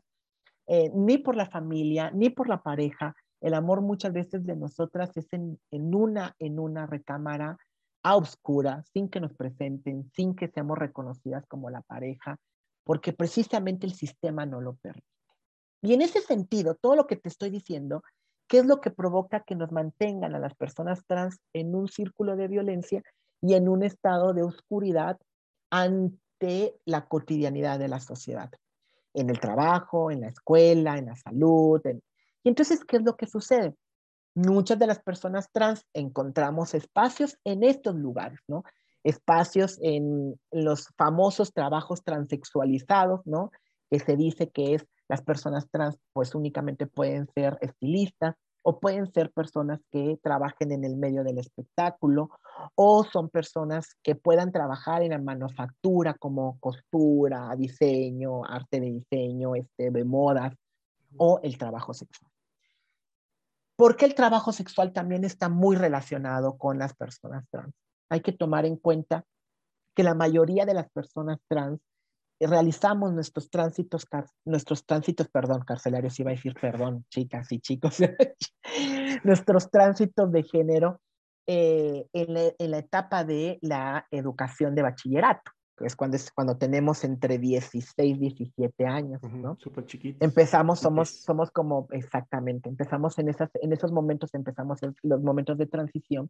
[0.68, 3.16] eh, ni por la familia, ni por la pareja.
[3.42, 7.58] El amor muchas veces de nosotras es en, una, en una recámara
[8.02, 12.38] a oscura, sin que nos presenten, sin que seamos reconocidas como la pareja,
[12.86, 15.08] porque precisamente el sistema no lo permite.
[15.82, 18.04] Y en ese sentido, todo lo que te estoy diciendo,
[18.48, 22.38] ¿qué es lo que provoca que nos mantengan a las personas trans en un círculo
[22.38, 23.04] de violencia
[23.42, 25.20] y en un estado de oscuridad
[25.70, 28.52] ante la cotidianidad de la sociedad?
[29.14, 31.82] En el trabajo, en la escuela, en la salud.
[32.44, 33.76] Y entonces, ¿qué es lo que sucede?
[34.36, 38.64] Muchas de las personas trans encontramos espacios en estos lugares, ¿no?
[39.06, 43.52] Espacios en los famosos trabajos transexualizados, ¿no?
[43.92, 49.06] Que se dice que es las personas trans pues únicamente pueden ser estilistas o pueden
[49.14, 52.32] ser personas que trabajen en el medio del espectáculo
[52.74, 59.54] o son personas que puedan trabajar en la manufactura como costura, diseño, arte de diseño,
[59.54, 60.52] este, de modas
[61.16, 62.32] o el trabajo sexual.
[63.76, 67.76] Porque el trabajo sexual también está muy relacionado con las personas trans
[68.10, 69.26] hay que tomar en cuenta
[69.96, 71.80] que la mayoría de las personas trans
[72.40, 74.06] realizamos nuestros tránsitos,
[74.44, 77.98] nuestros tránsitos, perdón, carcelarios, iba a decir perdón, chicas y chicos,
[79.24, 81.02] nuestros tránsitos de género
[81.48, 82.34] eh, en,
[82.72, 88.18] la, etapa de la educación de bachillerato, que es cuando, es cuando tenemos entre 16
[88.18, 89.56] y 17 años, ¿no?
[89.60, 90.22] Súper chiquitos.
[90.22, 95.58] Empezamos, somos, somos como, exactamente, empezamos en, esas, en esos momentos, empezamos en los momentos
[95.58, 96.30] de transición,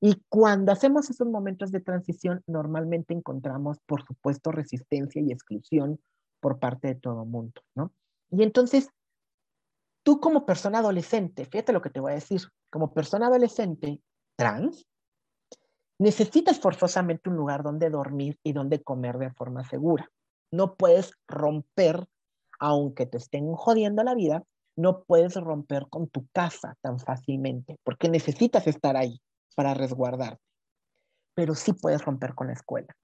[0.00, 6.00] y cuando hacemos esos momentos de transición, normalmente encontramos, por supuesto, resistencia y exclusión
[6.40, 7.92] por parte de todo mundo, ¿no?
[8.30, 8.90] Y entonces,
[10.02, 14.02] tú como persona adolescente, fíjate lo que te voy a decir, como persona adolescente
[14.36, 14.84] trans,
[15.98, 20.10] necesitas forzosamente un lugar donde dormir y donde comer de forma segura.
[20.52, 22.06] No puedes romper,
[22.58, 24.44] aunque te estén jodiendo la vida,
[24.76, 29.20] no puedes romper con tu casa tan fácilmente, porque necesitas estar ahí
[29.54, 30.42] para resguardarte.
[31.34, 32.94] Pero sí puedes romper con la escuela.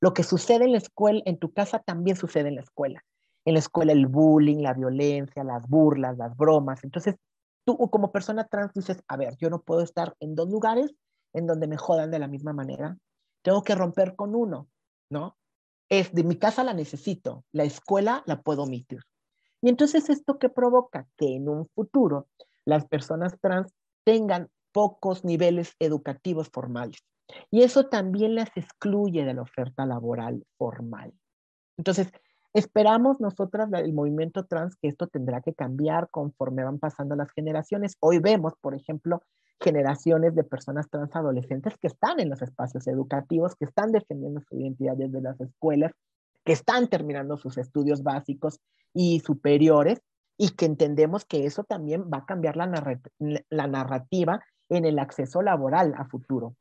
[0.00, 3.04] Lo que sucede en la escuela, en tu casa, también sucede en la escuela.
[3.44, 6.84] En la escuela el bullying, la violencia, las burlas, las bromas.
[6.84, 7.16] Entonces,
[7.64, 10.94] tú como persona trans dices, a ver, yo no puedo estar en dos lugares
[11.32, 12.96] en donde me jodan de la misma manera.
[13.42, 14.68] Tengo que romper con uno,
[15.10, 15.36] ¿no?
[15.88, 19.00] Es de mi casa la necesito, la escuela la puedo omitir.
[19.62, 22.28] Y entonces esto que provoca que en un futuro
[22.64, 23.72] las personas trans
[24.04, 27.04] tengan pocos niveles educativos formales.
[27.50, 31.12] Y eso también las excluye de la oferta laboral formal.
[31.76, 32.10] Entonces,
[32.52, 37.96] esperamos nosotras, el movimiento trans, que esto tendrá que cambiar conforme van pasando las generaciones.
[38.00, 39.22] Hoy vemos, por ejemplo,
[39.60, 44.56] generaciones de personas trans adolescentes que están en los espacios educativos, que están defendiendo su
[44.56, 45.92] identidad desde las escuelas,
[46.44, 48.60] que están terminando sus estudios básicos
[48.94, 50.00] y superiores
[50.38, 52.98] y que entendemos que eso también va a cambiar la,
[53.50, 54.40] la narrativa
[54.70, 56.56] en el acceso laboral a futuro.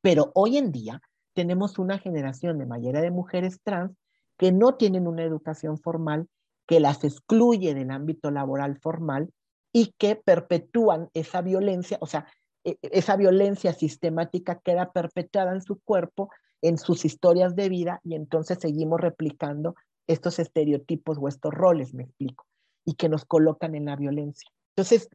[0.00, 1.00] Pero hoy en día
[1.34, 3.96] tenemos una generación de mayoría de mujeres trans
[4.36, 6.28] que no tienen una educación formal,
[6.66, 9.32] que las excluye del ámbito laboral formal
[9.72, 12.26] y que perpetúan esa violencia, o sea,
[12.64, 16.30] e, e, esa violencia sistemática queda perpetuada en su cuerpo,
[16.60, 19.74] en sus historias de vida, y entonces seguimos replicando
[20.06, 22.46] estos estereotipos o estos roles, me explico,
[22.84, 24.50] y que nos colocan en la violencia.
[24.76, 25.08] Entonces,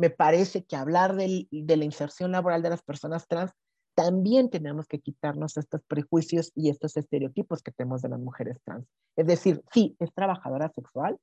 [0.00, 3.52] me parece que hablar de la inserción laboral de las personas trans,
[3.94, 8.86] también tenemos que quitarnos estos prejuicios y estos estereotipos que tenemos de las mujeres trans.
[9.14, 11.18] Es decir, sí, es trabajadora sexual,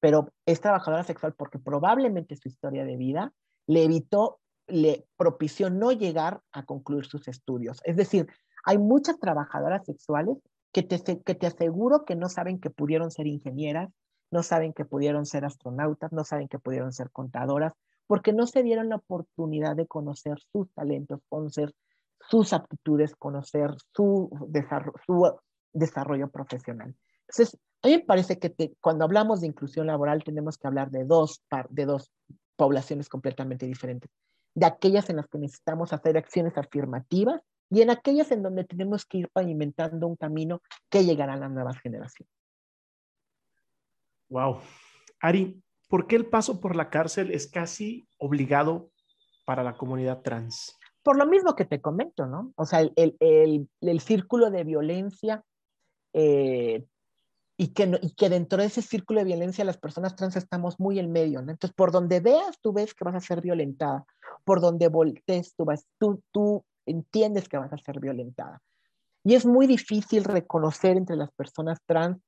[0.00, 3.32] pero es trabajadora sexual porque probablemente su historia de vida
[3.68, 7.80] le evitó, le propició no llegar a concluir sus estudios.
[7.84, 8.26] Es decir,
[8.64, 10.36] hay muchas trabajadoras sexuales
[10.72, 13.88] que te, que te aseguro que no saben que pudieron ser ingenieras,
[14.32, 17.72] no saben que pudieron ser astronautas, no saben que pudieron ser contadoras,
[18.06, 21.72] porque no se dieron la oportunidad de conocer sus talentos, conocer
[22.20, 24.30] sus aptitudes, conocer su
[25.72, 26.94] desarrollo, profesional.
[27.28, 31.04] Entonces, a mí me parece que cuando hablamos de inclusión laboral tenemos que hablar de
[31.04, 32.10] dos, de dos
[32.56, 34.10] poblaciones completamente diferentes,
[34.54, 39.04] de aquellas en las que necesitamos hacer acciones afirmativas y en aquellas en donde tenemos
[39.04, 42.32] que ir pavimentando un camino que llegará a las nuevas generaciones.
[44.28, 44.60] Wow.
[45.20, 48.90] Ari, ¿por qué el paso por la cárcel es casi obligado
[49.44, 50.76] para la comunidad trans?
[51.02, 52.52] Por lo mismo que te comento, ¿no?
[52.56, 55.44] O sea, el, el, el, círculo de violencia
[56.12, 56.84] eh,
[57.56, 60.98] y, que, y que dentro de ese círculo de violencia las personas trans estamos muy
[60.98, 61.52] en medio, ¿no?
[61.52, 64.04] Entonces, por donde veas, tú ves que vas a ser violentada.
[64.44, 68.60] Por donde voltees, tú, vas, tú, tú entiendes que vas a ser violentada.
[69.22, 72.18] Y es muy difícil reconocer entre las personas trans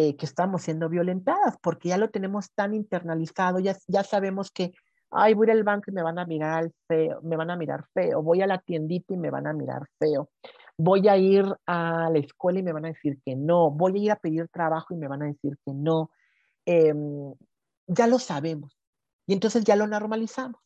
[0.00, 4.72] eh, que estamos siendo violentadas, porque ya lo tenemos tan internalizado, ya, ya sabemos que,
[5.10, 8.22] ay, voy al banco y me van a mirar feo, me van a mirar feo,
[8.22, 10.30] voy a la tiendita y me van a mirar feo,
[10.76, 14.02] voy a ir a la escuela y me van a decir que no, voy a
[14.04, 16.12] ir a pedir trabajo y me van a decir que no.
[16.64, 17.34] Em,
[17.88, 18.78] ya lo sabemos
[19.26, 20.60] y entonces ya lo normalizamos.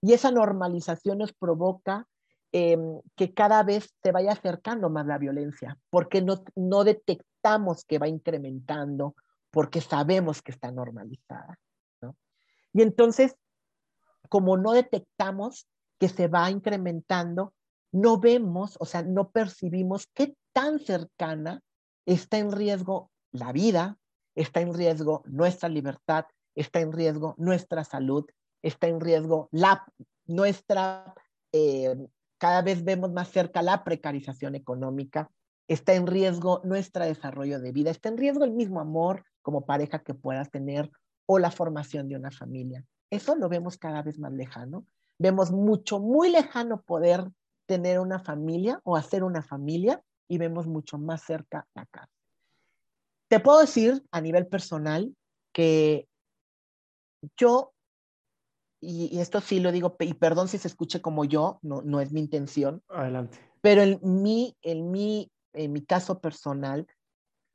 [0.00, 2.08] Y esa normalización nos provoca
[2.52, 7.98] em, que cada vez se vaya acercando más la violencia, porque no, no detectamos que
[7.98, 9.14] va incrementando
[9.50, 11.58] porque sabemos que está normalizada.
[12.00, 12.16] ¿no?
[12.72, 13.36] Y entonces,
[14.28, 15.66] como no detectamos
[15.98, 17.54] que se va incrementando,
[17.92, 21.62] no vemos, o sea, no percibimos qué tan cercana
[22.06, 23.98] está en riesgo la vida,
[24.34, 26.24] está en riesgo nuestra libertad,
[26.54, 28.24] está en riesgo nuestra salud,
[28.62, 29.86] está en riesgo la,
[30.26, 31.14] nuestra,
[31.52, 31.96] eh,
[32.42, 35.30] cada vez vemos más cerca la precarización económica,
[35.68, 40.00] está en riesgo nuestro desarrollo de vida, está en riesgo el mismo amor como pareja
[40.00, 40.90] que puedas tener
[41.26, 42.84] o la formación de una familia.
[43.10, 44.84] Eso lo vemos cada vez más lejano.
[45.18, 47.30] Vemos mucho, muy lejano poder
[47.64, 52.10] tener una familia o hacer una familia y vemos mucho más cerca la casa.
[53.28, 55.14] te puedo decir a nivel personal
[55.52, 56.08] que
[57.36, 57.72] yo,
[58.82, 62.12] y, esto sí lo digo, y perdón si se escuche como yo, no, no es
[62.12, 62.82] mi intención.
[62.88, 63.38] Adelante.
[63.60, 66.86] Pero en mi, en mi, en mi caso personal,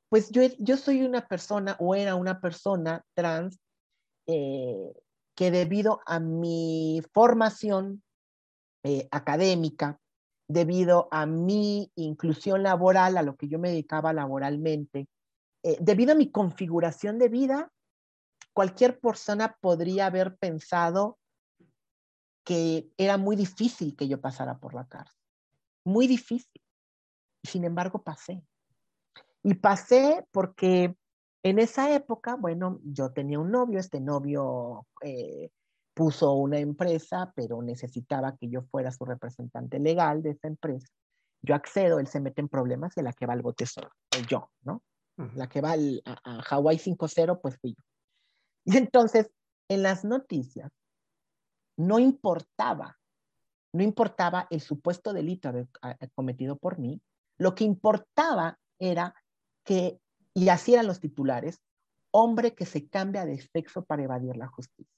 [0.09, 3.59] pues yo, yo soy una persona o era una persona trans
[4.25, 4.93] eh,
[5.35, 8.01] que debido a mi formación
[8.83, 9.99] eh, académica,
[10.47, 15.09] debido a mi inclusión laboral, a lo que yo me dedicaba laboralmente,
[15.63, 17.69] eh, debido a mi configuración de vida,
[18.57, 21.19] cualquier persona podría haber pensado
[22.43, 25.21] que era muy difícil que yo pasara por la cárcel.
[25.85, 26.63] Muy difícil.
[27.43, 28.41] Sin embargo, pasé.
[29.43, 30.97] Y pasé porque
[31.43, 35.51] en esa época, bueno, yo tenía un novio, este novio eh,
[35.93, 40.87] puso una empresa, pero necesitaba que yo fuera su representante legal de esa empresa.
[41.43, 43.85] Yo accedo, él se mete en problemas y la que va al bote soy
[44.27, 44.81] yo, ¿no?
[45.35, 47.83] La que va a, Hawaii 5-0, pues fui yo.
[48.67, 49.31] Y entonces,
[49.69, 50.71] en las noticias,
[51.77, 52.97] no importaba,
[53.73, 55.51] no importaba el supuesto delito
[56.13, 57.01] cometido por mí,
[57.37, 59.15] lo que importaba era
[59.63, 59.99] que,
[60.33, 61.61] y así eran los titulares,
[62.11, 64.93] hombre que se cambia de sexo para evadir la justicia.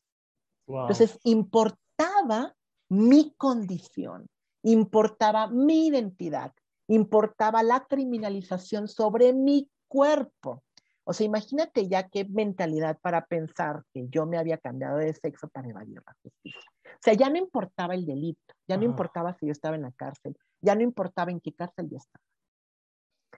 [0.67, 2.55] Entonces, importaba
[2.89, 4.27] mi condición,
[4.63, 6.53] importaba mi identidad,
[6.87, 10.63] importaba la criminalización sobre mi cuerpo.
[11.09, 15.47] O sea, imagínate ya qué mentalidad para pensar que yo me había cambiado de sexo
[15.49, 16.69] para evadir la justicia.
[16.85, 19.91] O sea, ya no importaba el delito, ya no importaba si yo estaba en la
[19.91, 22.23] cárcel, ya no importaba en qué cárcel yo estaba.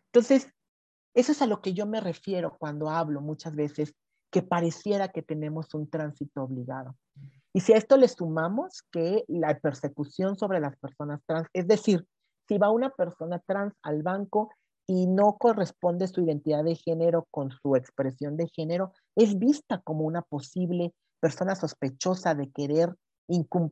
[0.08, 0.52] Entonces,
[1.14, 3.94] eso es a lo que yo me refiero cuando hablo muchas veces
[4.32, 6.98] que pareciera que tenemos un tránsito obligado.
[7.54, 12.06] Y si a esto le sumamos que la persecución sobre las personas trans, es decir,
[12.50, 14.52] si va una persona trans al banco
[14.92, 20.04] y no corresponde su identidad de género con su expresión de género, es vista como
[20.04, 22.94] una posible persona sospechosa de querer,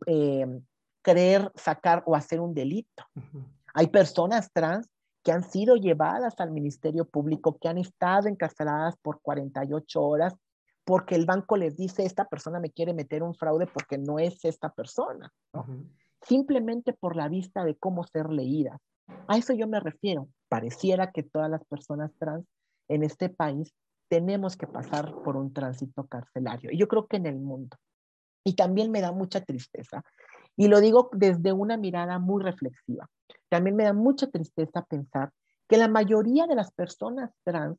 [0.05, 0.61] eh,
[1.03, 3.03] querer sacar o hacer un delito.
[3.73, 4.87] Hay personas trans
[5.21, 10.33] que han sido llevadas al Ministerio Público, que han estado encarceladas por 48 horas
[10.85, 14.45] porque el banco les dice, esta persona me quiere meter un fraude porque no es
[14.45, 15.33] esta persona,
[16.21, 18.79] simplemente por la vista de cómo ser leídas.
[19.27, 20.27] A eso yo me refiero.
[20.47, 22.45] Pareciera que todas las personas trans
[22.87, 23.73] en este país
[24.07, 26.71] tenemos que pasar por un tránsito carcelario.
[26.71, 27.77] Y yo creo que en el mundo.
[28.43, 30.03] Y también me da mucha tristeza.
[30.55, 33.07] Y lo digo desde una mirada muy reflexiva.
[33.49, 35.31] También me da mucha tristeza pensar
[35.67, 37.77] que la mayoría de las personas trans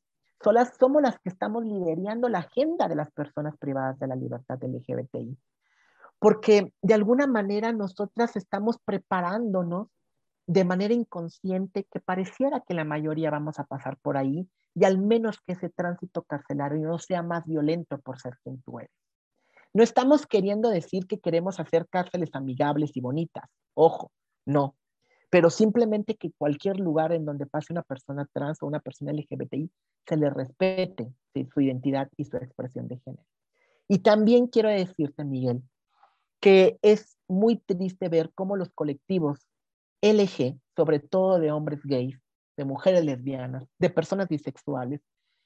[0.79, 5.37] somos las que estamos liderando la agenda de las personas privadas de la libertad LGBTI.
[6.19, 9.89] Porque de alguna manera nosotras estamos preparándonos
[10.53, 14.99] de manera inconsciente que pareciera que la mayoría vamos a pasar por ahí y al
[14.99, 18.91] menos que ese tránsito carcelario no sea más violento por ser quien tú eres.
[19.73, 23.45] No estamos queriendo decir que queremos hacer cárceles amigables y bonitas.
[23.75, 24.11] Ojo,
[24.45, 24.75] no
[25.31, 29.71] pero simplemente que cualquier lugar en donde pase una persona trans o una persona LGBTI
[30.05, 31.13] se le respete
[31.55, 33.25] su identidad y su expresión de género.
[33.87, 35.63] Y también quiero decirte, Miguel,
[36.41, 39.47] que es muy triste ver cómo los colectivos
[40.03, 42.19] LG, sobre todo de hombres gays,
[42.57, 45.01] de mujeres lesbianas, de personas bisexuales,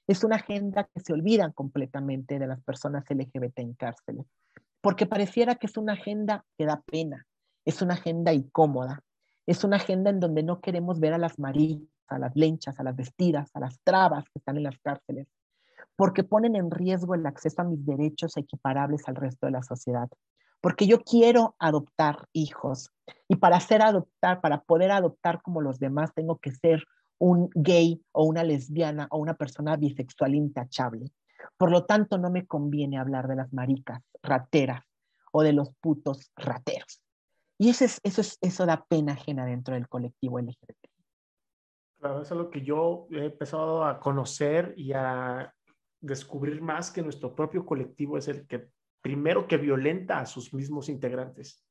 [0.07, 4.27] es una agenda que se olvida completamente de las personas LGBT en cárceles,
[4.81, 7.27] porque pareciera que es una agenda que da pena,
[7.65, 9.03] es una agenda incómoda,
[9.47, 12.83] es una agenda en donde no queremos ver a las maricas, a las lenchas, a
[12.83, 15.27] las vestidas, a las trabas que están en las cárceles,
[15.97, 20.09] porque ponen en riesgo el acceso a mis derechos equiparables al resto de la sociedad.
[20.65, 22.91] Porque yo quiero adoptar hijos
[23.29, 26.85] y para ser adoptar, para poder adoptar como los demás, tengo que ser
[27.19, 31.13] un gay o una lesbiana o una persona bisexual intachable.
[31.59, 34.83] Por lo tanto, no me conviene hablar de las maricas rateras
[35.33, 37.03] o de los putos rateros.
[37.59, 40.79] Y eso, es, eso, es, eso da pena ajena dentro del colectivo LGBT.
[41.99, 45.55] Claro, eso es lo que yo he empezado a conocer y a
[46.01, 48.71] descubrir más que nuestro propio colectivo es el que
[49.05, 51.65] primero que violenta a sus mismos integrantes.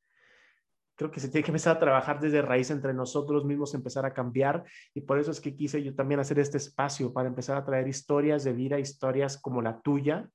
[0.96, 4.14] Creo que se tiene que empezar a trabajar desde raíz entre nosotros mismos, empezar a
[4.14, 4.64] cambiar
[4.94, 7.88] y por eso es que quise yo también hacer este espacio para empezar a traer
[7.88, 10.30] historias de vida, historias como la tuya,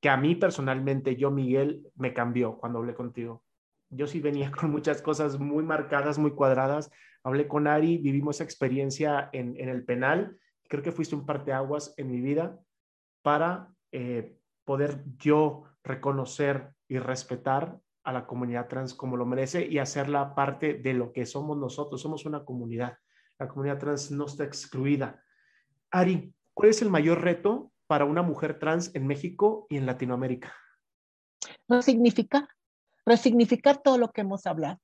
[0.00, 3.42] que a mí personalmente, yo Miguel, me cambió cuando hablé contigo
[3.90, 6.90] yo sí venía con muchas cosas muy marcadas, muy cuadradas.
[7.22, 10.38] Hablé con Ari, vivimos esa experiencia en, el penal.
[10.68, 12.58] Creo que fuiste un parteaguas en mi vida
[13.22, 14.37] para eh,
[14.68, 20.74] poder yo reconocer y respetar a la comunidad trans como lo merece y hacerla parte
[20.74, 22.02] de lo que somos nosotros.
[22.02, 22.98] Somos una comunidad.
[23.38, 25.24] La comunidad trans no está excluida.
[25.90, 30.52] Ari, ¿cuál es el mayor reto para una mujer trans en México y en Latinoamérica?
[31.66, 32.46] Resignificar,
[33.06, 34.78] resignificar todo lo que hemos hablado.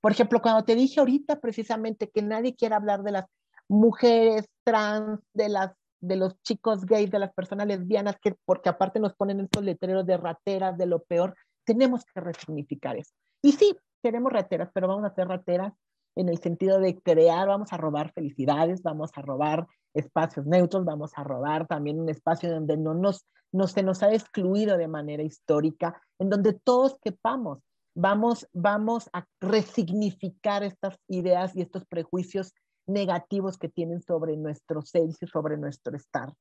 [0.00, 3.24] Por ejemplo, cuando te dije ahorita precisamente que nadie quiere hablar de las
[3.66, 9.00] mujeres trans, de las de los chicos gays, de las personas lesbianas, que porque aparte
[9.00, 11.34] nos ponen estos letreros de rateras, de lo peor,
[11.64, 13.12] tenemos que resignificar eso.
[13.42, 15.72] Y sí, tenemos rateras, pero vamos a hacer rateras
[16.16, 21.12] en el sentido de crear, vamos a robar felicidades, vamos a robar espacios neutros, vamos
[21.16, 25.22] a robar también un espacio donde no, nos, no se nos ha excluido de manera
[25.22, 27.60] histórica, en donde todos quepamos.
[27.96, 32.52] Vamos, vamos a resignificar estas ideas y estos prejuicios
[32.86, 36.32] negativos que tienen sobre nuestro ser y sobre nuestro estar.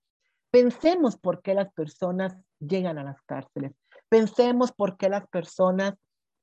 [0.51, 3.73] Pensemos por qué las personas llegan a las cárceles.
[4.09, 5.95] Pensemos por qué las personas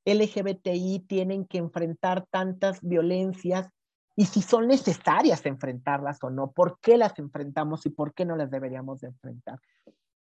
[0.04, 3.68] LGBTI tienen que enfrentar tantas violencias
[4.16, 8.36] y si son necesarias enfrentarlas o no, por qué las enfrentamos y por qué no
[8.36, 9.58] las deberíamos de enfrentar.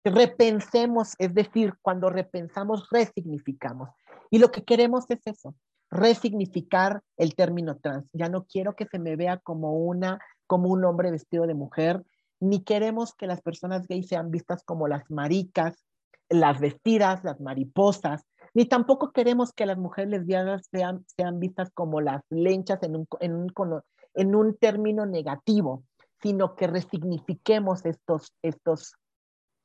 [0.05, 3.91] Repensemos, es decir, cuando repensamos, resignificamos.
[4.31, 5.55] Y lo que queremos es eso,
[5.91, 8.09] resignificar el término trans.
[8.13, 12.03] Ya no quiero que se me vea como una como un hombre vestido de mujer,
[12.41, 15.85] ni queremos que las personas gays sean vistas como las maricas,
[16.29, 18.25] las vestidas, las mariposas,
[18.55, 23.07] ni tampoco queremos que las mujeres lesbianas sean, sean vistas como las lenchas en un,
[23.21, 23.53] en, un,
[24.15, 25.85] en un término negativo,
[26.23, 28.95] sino que resignifiquemos estos, estos,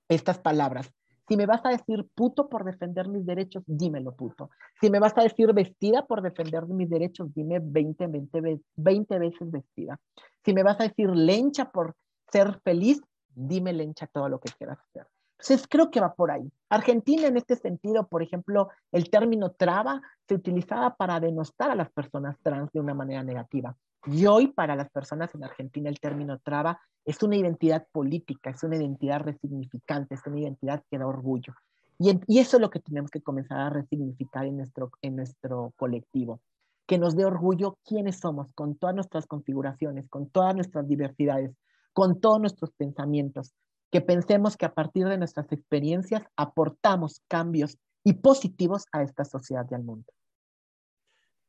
[0.10, 0.92] estas palabras.
[1.28, 4.50] Si me vas a decir puto por defender mis derechos, dímelo puto.
[4.82, 9.52] Si me vas a decir vestida por defender mis derechos, dime 20, 20, 20 veces
[9.52, 10.00] vestida.
[10.44, 11.96] Si me vas a decir lencha por
[12.32, 13.02] ser feliz,
[13.34, 15.08] dime lencha todo lo que quieras hacer.
[15.40, 16.50] Entonces creo que va por ahí.
[16.70, 21.92] Argentina en este sentido, por ejemplo, el término traba se utilizaba para denostar a las
[21.92, 23.76] personas trans de una manera negativa.
[24.06, 28.64] Y hoy para las personas en Argentina el término traba es una identidad política, es
[28.64, 31.54] una identidad resignificante, es una identidad que da orgullo.
[32.00, 36.42] Y, eso es lo que tenemos que comenzar a resignificar en nuestro, en nuestro colectivo,
[36.86, 41.56] que nos dé orgullo quiénes somos, con todas nuestras configuraciones, con todas nuestras diversidades,
[41.94, 43.54] con todos nuestros pensamientos,
[43.92, 49.66] que pensemos que a partir de nuestras experiencias aportamos cambios y positivos a esta sociedad
[49.70, 50.12] y al mundo.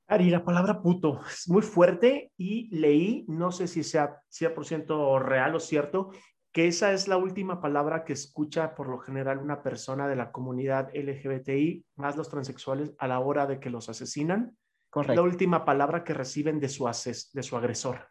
[0.07, 5.55] Ari, la palabra puto es muy fuerte y leí, no sé si sea 100% real
[5.55, 6.11] o cierto,
[6.52, 10.30] que esa es la última palabra que escucha por lo general una persona de la
[10.30, 14.57] comunidad LGBTI, más los transexuales, a la hora de que los asesinan.
[14.88, 15.12] Correcto.
[15.14, 18.07] Es la última palabra que reciben de su, de su agresor.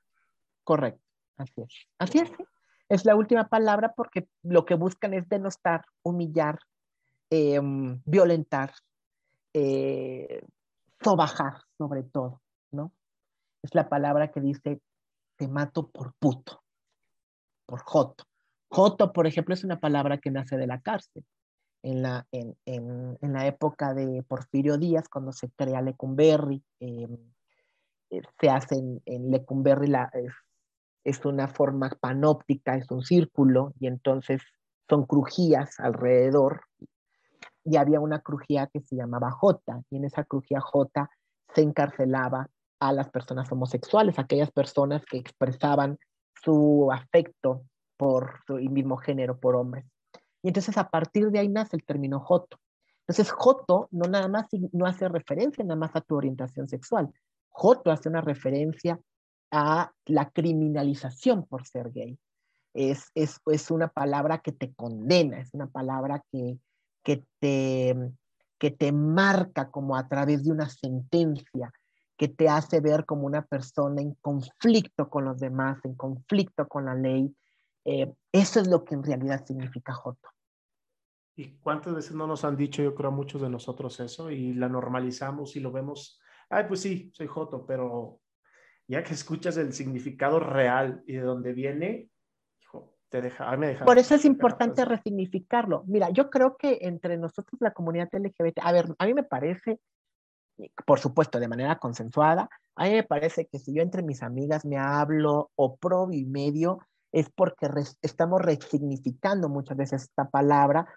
[0.64, 1.02] Correcto,
[1.38, 1.88] así es.
[2.00, 2.32] Así es.
[2.90, 6.60] Es la última palabra porque lo que buscan es denostar, humillar,
[7.30, 8.74] em, violentar,
[9.54, 10.44] eh,
[11.02, 12.94] sobajar sobre todo, ¿no?
[13.62, 14.80] Es la palabra que dice,
[15.36, 16.64] te mato por puto,
[17.66, 18.24] por joto.
[18.70, 21.26] Joto, por ejemplo, es una palabra que nace de la cárcel.
[21.82, 27.18] En la, en, en, en la época de Porfirio Díaz, cuando se crea Lecumberri, em,
[28.12, 30.32] eh, se hace en, Lecumberri, la, es,
[31.04, 34.42] es una forma panóptica, es un círculo, y entonces
[34.88, 36.62] son crujías alrededor,
[37.66, 41.10] y había una crujía que se llamaba J, y en esa crujía J
[41.54, 42.50] se encarcelaba
[42.80, 45.98] a las personas homosexuales, aquellas personas que expresaban
[46.44, 47.64] su afecto
[47.98, 49.86] por su mismo género, por hombres.
[50.42, 52.58] Y entonces a partir de ahí nace el término Joto.
[53.08, 57.14] Entonces Joto no nada más no hace referencia nada más a tu orientación sexual.
[57.50, 59.00] Joto hace una referencia
[59.52, 62.18] a la criminalización por ser gay.
[62.74, 66.58] Es, es, es una palabra que te condena, es una palabra que,
[67.04, 67.96] que te,
[68.64, 71.70] que te marca como a través de una sentencia,
[72.16, 76.86] que te hace ver como una persona en conflicto con los demás, en conflicto con
[76.86, 77.36] la ley.
[77.84, 80.30] Eh, eso es lo que en realidad significa Joto.
[81.36, 84.54] ¿Y cuántas veces no nos han dicho, yo creo, a muchos de nosotros eso y
[84.54, 86.22] la normalizamos y lo vemos?
[86.50, 88.22] Ay, pues sí, soy Joto, pero
[88.88, 92.10] ya que escuchas el significado real y de dónde viene,
[93.86, 95.84] por eso es importante resignificarlo.
[95.88, 99.80] Mira, yo creo que entre nosotros, la comunidad LGBT, a ver, a mí me parece,
[100.86, 104.66] por supuesto, de manera consensuada, a mí me parece que si yo entre mis amigas
[104.66, 106.80] me hablo o pro y medio,
[107.12, 107.70] es porque
[108.02, 110.88] estamos resignificando muchas veces esta palabra,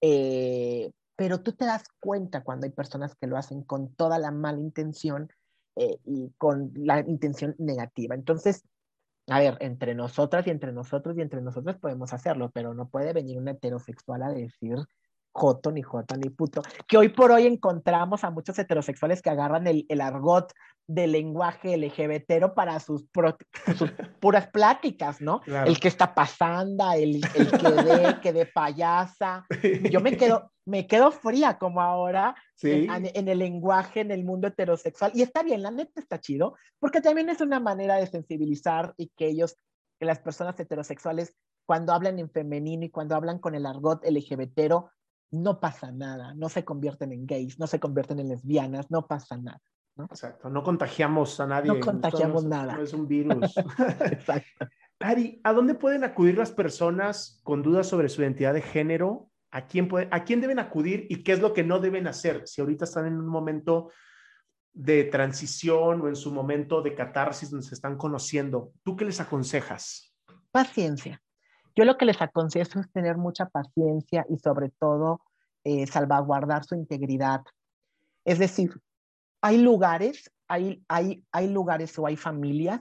[0.00, 4.30] eh, pero tú te das cuenta cuando hay personas que lo hacen con toda la
[4.30, 5.28] mala intención
[5.76, 8.14] eh, y con la intención negativa.
[8.14, 8.62] Entonces,
[9.28, 13.12] a ver, entre nosotras y entre nosotros y entre nosotros podemos hacerlo, pero no puede
[13.12, 14.76] venir un heterosexual a decir
[15.34, 19.66] joto, ni joto, ni puto, que hoy por hoy encontramos a muchos heterosexuales que agarran
[19.66, 20.52] el, el argot
[20.86, 23.06] del lenguaje LGBT para sus,
[23.76, 25.40] sus puras pláticas, ¿no?
[25.46, 29.46] El que está pasando, el, el que de, que de payasa.
[29.90, 35.12] Yo me quedo, me quedo fría como ahora en, el lenguaje, en el mundo heterosexual.
[35.14, 39.08] Y está bien, la neta está chido, porque también es una manera de sensibilizar y
[39.16, 39.56] que ellos,
[39.98, 41.34] que las personas heterosexuales,
[41.66, 44.70] cuando hablan en femenino y cuando hablan con el argot LGBT,
[45.34, 49.36] no pasa nada, no se convierten en gays, no se convierten en lesbianas, no pasa
[49.36, 49.60] nada.
[49.96, 50.04] ¿no?
[50.04, 51.72] Exacto, no contagiamos a nadie.
[51.72, 52.76] No contagiamos nada.
[52.76, 53.54] No es un virus.
[54.10, 54.66] Exacto.
[55.00, 59.30] Ari, ¿a dónde pueden acudir las personas con dudas sobre su identidad de género?
[59.50, 62.42] ¿A quién, puede, ¿A quién deben acudir y qué es lo que no deben hacer?
[62.46, 63.90] Si ahorita están en un momento
[64.72, 69.20] de transición o en su momento de catarsis donde se están conociendo, ¿tú qué les
[69.20, 70.12] aconsejas?
[70.50, 71.22] Paciencia.
[71.76, 75.20] Yo lo que les aconsejo es tener mucha paciencia y sobre todo
[75.64, 77.42] eh, salvaguardar su integridad.
[78.24, 78.70] Es decir,
[79.40, 82.80] hay lugares, hay, hay, hay lugares o hay familias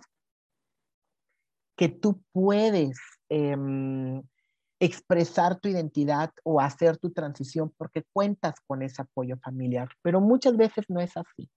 [1.76, 4.22] que tú puedes em,
[4.80, 10.56] expresar tu identidad o hacer tu transición porque cuentas con ese apoyo familiar, pero muchas
[10.56, 11.50] veces no es así.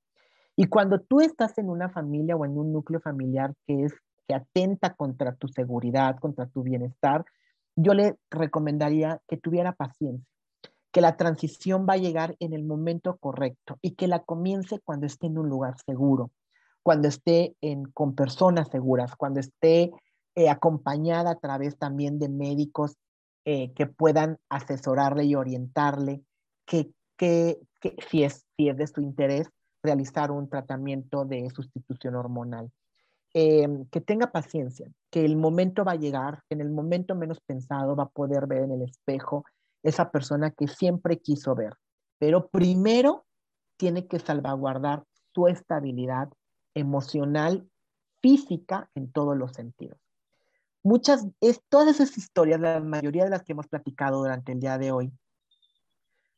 [0.57, 3.93] Y cuando tú estás en una familia o en un núcleo familiar que es
[4.27, 7.25] que atenta contra tu seguridad, contra tu bienestar,
[7.77, 10.27] yo le recomendaría que tuviera paciencia,
[10.93, 15.07] que la transición va a llegar en el momento correcto y que la comience cuando
[15.07, 16.31] esté en un lugar seguro,
[16.83, 17.55] cuando esté
[17.93, 19.91] con personas seguras, cuando esté
[20.37, 22.97] eh, acompañada a través también de médicos
[23.45, 26.23] eh, que puedan asesorarle y orientarle,
[26.65, 26.91] que,
[28.11, 29.49] si, es, si es de su interés,
[29.83, 32.71] realizar un tratamiento de sustitución hormonal.
[33.39, 37.39] Em, que tenga paciencia, que el momento va a llegar, que en el momento menos
[37.41, 39.45] pensado va a poder ver en el espejo
[39.83, 41.75] esa persona que siempre quiso ver.
[42.19, 43.27] Pero primero
[43.77, 46.31] tiene que salvaguardar su estabilidad
[46.73, 47.69] emocional,
[48.23, 49.99] física, en todos los sentidos.
[50.83, 54.79] Muchas, es, todas esas historias, la mayoría de las que hemos platicado durante el día
[54.79, 55.13] de hoy,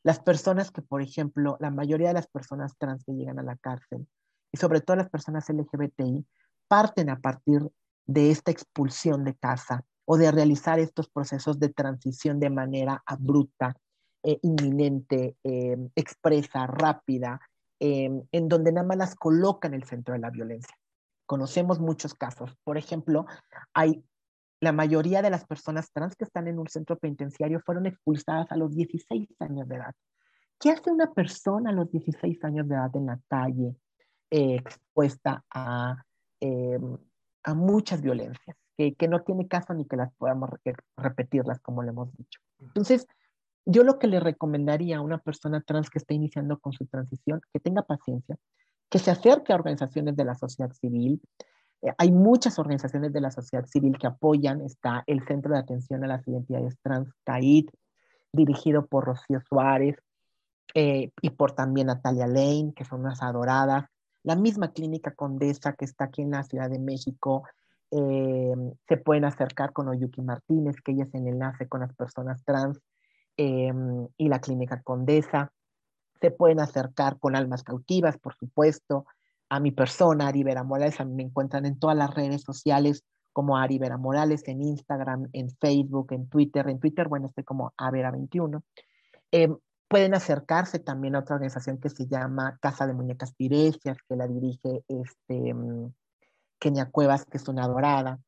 [0.03, 3.55] las personas que, por ejemplo, la mayoría de las personas trans que llegan a la
[3.55, 4.05] cárcel,
[4.51, 6.25] y sobre todo las personas LGBTI,
[6.69, 7.69] parten a partir
[8.05, 13.75] de esta expulsión de casa o de realizar estos procesos de transición de manera abrupta,
[14.23, 17.39] eh, inminente, eh, expresa, rápida,
[17.79, 20.75] em, en donde nada más las coloca en el centro de la violencia.
[21.25, 22.55] Conocemos muchos casos.
[22.63, 23.25] Por ejemplo,
[23.73, 24.03] hay
[24.61, 28.57] la mayoría de las personas trans que están en un centro penitenciario fueron expulsadas a
[28.57, 29.93] los 16 años de edad.
[30.59, 33.75] ¿Qué hace una persona a los 16 años de edad en la calle
[34.29, 36.03] eh, expuesta a
[36.41, 36.97] Em,
[37.43, 40.49] a muchas violencias, que, que, no tiene caso ni que las podamos
[40.97, 42.39] repetirlas como le hemos dicho.
[42.59, 43.07] Entonces,
[43.65, 47.41] yo lo que le recomendaría a una persona trans que esté iniciando con su transición,
[47.53, 48.37] que tenga paciencia,
[48.89, 51.21] que se acerque a organizaciones de la sociedad civil.
[51.81, 54.61] Eh, hay muchas organizaciones de la sociedad civil que apoyan.
[54.61, 57.69] Está el Centro de Atención a las Identidades Trans, CAID,
[58.33, 59.97] dirigido por Rocío Suárez
[60.73, 63.85] eh, y por también Natalia Lane, que son unas adoradas
[64.29, 67.45] la misma clínica Condesa que está aquí en la Ciudad de México,
[67.89, 68.53] eh,
[68.87, 72.79] se pueden acercar con Oyuki Martínez, que ella es el enlace con las personas trans,
[73.37, 73.73] eh,
[74.17, 75.51] y la clínica Condesa.
[76.21, 79.07] Se pueden acercar con Almas Cautivas, por supuesto,
[79.49, 80.99] a mi persona, Ari Vera Morales.
[80.99, 83.03] A mí me encuentran en todas las redes sociales
[83.33, 86.69] como Ari Vera Morales, en Instagram, en Facebook, en Twitter.
[86.69, 88.61] En Twitter, bueno, estoy como Avera21.
[89.89, 94.27] Pueden acercarse también a otra organización que se llama Casa de Muñecas Tiresias, que la
[94.27, 95.91] dirige este, mm,
[96.59, 98.19] Kenia Cuevas, que es una adorada.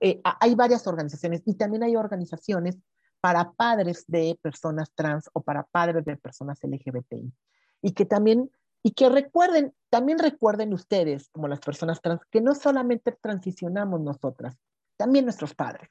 [0.00, 2.78] Eh, hay varias organizaciones y también hay organizaciones
[3.20, 7.32] para padres de personas trans o para padres de personas LGBTI.
[7.80, 8.50] Y que también,
[8.82, 14.56] y que recuerden, también recuerden ustedes, como las personas trans, que no solamente transicionamos nosotras,
[14.96, 15.88] también nuestros padres,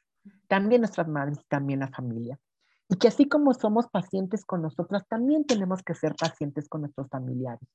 [0.47, 2.37] también nuestras madres, también la familia.
[2.93, 7.09] Y que así como somos pacientes con nosotras, también tenemos que ser pacientes con nuestros
[7.09, 7.67] familiares.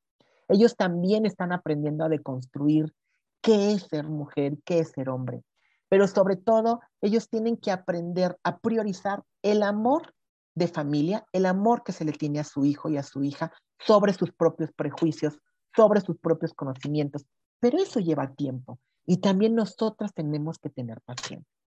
[0.46, 2.94] Ellos también están aprendiendo a deconstruir
[3.42, 5.42] qué es ser mujer, qué es ser hombre.
[5.88, 10.14] Pero sobre todo, ellos tienen que aprender a priorizar el amor
[10.54, 13.50] de familia, el amor que se le tiene a su hijo y a su hija
[13.76, 15.40] sobre sus propios prejuicios,
[15.74, 17.26] sobre sus propios conocimientos.
[17.58, 21.57] Pero eso lleva tiempo y también nosotras tenemos que tener paciencia.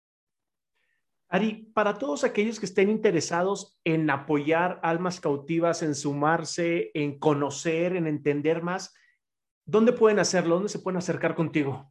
[1.34, 7.96] Ari, para todos aquellos que estén interesados en apoyar almas cautivas, en sumarse, en conocer,
[7.96, 8.94] en entender más,
[9.66, 10.56] ¿dónde pueden hacerlo?
[10.56, 11.90] ¿Dónde se pueden acercar contigo?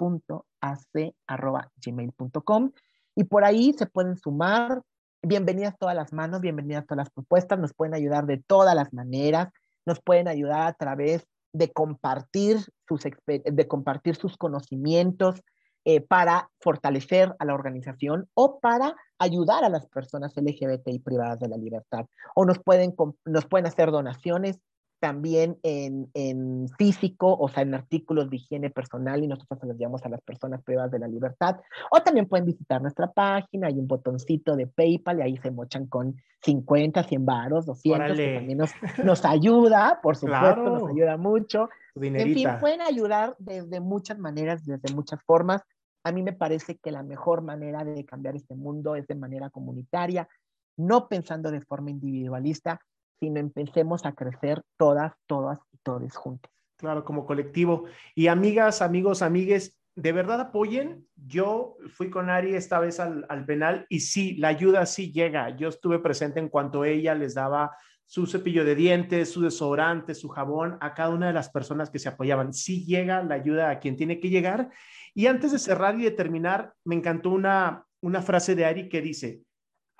[0.00, 2.72] almas.cautivas.ac.gmail.com
[3.16, 4.82] y por ahí se pueden sumar.
[5.22, 9.48] Bienvenidas todas las manos, bienvenidas todas las propuestas, nos pueden ayudar de todas las maneras,
[9.84, 12.58] nos pueden ayudar a través de compartir
[12.88, 15.42] sus, de compartir sus conocimientos
[15.84, 21.48] eh, para fortalecer a la organización o para ayudar a las personas LGBTI privadas de
[21.48, 22.06] la libertad.
[22.34, 22.94] O nos pueden,
[23.24, 24.60] nos pueden hacer donaciones
[25.00, 29.76] también en, en, físico, o sea, en artículos de higiene personal y nosotros se los
[29.76, 31.56] llevamos a las personas privadas de la libertad.
[31.90, 35.86] O también pueden visitar nuestra página, hay un botoncito de PayPal y ahí se mochan
[35.86, 38.70] con 50, 100 varos, 200, que también nos,
[39.02, 41.68] nos ayuda, por supuesto, nos ayuda mucho.
[41.96, 45.62] En fin, pueden ayudar desde muchas maneras, desde muchas formas.
[46.04, 49.50] A mí me parece que la mejor manera de cambiar este mundo es de manera
[49.50, 50.28] comunitaria,
[50.76, 52.80] no pensando de forma individualista,
[53.20, 56.50] sino empecemos a crecer todas, todas y todos juntos.
[56.76, 57.84] Claro, como colectivo.
[58.14, 61.06] Y amigas, amigos, amigues, de verdad apoyen.
[61.14, 65.54] Yo fui con Ari esta vez al, al, penal y sí, la ayuda sí llega.
[65.56, 67.76] Yo estuve presente en cuanto ella les daba
[68.06, 72.00] su cepillo de dientes, su desodorante, su jabón a cada una de las personas que
[72.00, 72.52] se apoyaban.
[72.54, 74.70] Sí llega la ayuda a quien tiene que llegar.
[75.14, 79.00] Y antes de cerrar y de terminar, me encantó una, una frase de Ari que
[79.00, 79.42] dice,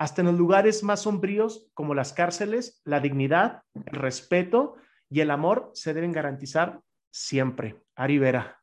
[0.01, 4.73] hasta en los lugares más sombríos como las cárceles, la dignidad, el respeto
[5.11, 7.79] y el amor se deben garantizar siempre.
[7.95, 8.59] Ari Vera.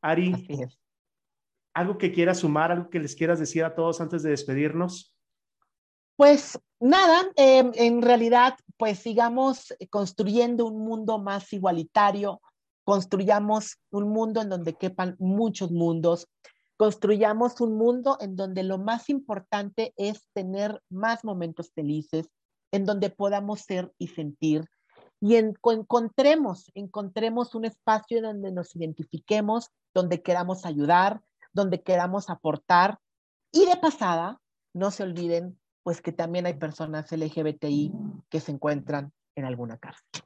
[0.00, 0.48] Ari,
[1.74, 5.14] ¿algo que quieras sumar, algo que les quieras decir a todos antes de despedirnos?
[6.16, 12.42] Pues nada, em, en realidad, pues sigamos construyendo un mundo más igualitario,
[12.82, 16.26] construyamos un mundo en donde quepan muchos mundos,
[16.80, 22.30] construyamos un mundo en donde lo más importante es tener más momentos felices,
[22.72, 24.64] en donde podamos ser y sentir,
[25.20, 31.20] y encontremos, encontremos un espacio donde nos identifiquemos, donde queramos ayudar,
[31.52, 32.98] donde queramos aportar,
[33.52, 34.40] y de pasada,
[34.72, 37.92] no se olviden, pues que también hay personas LGBTI
[38.30, 40.22] que se encuentran en alguna cárcel.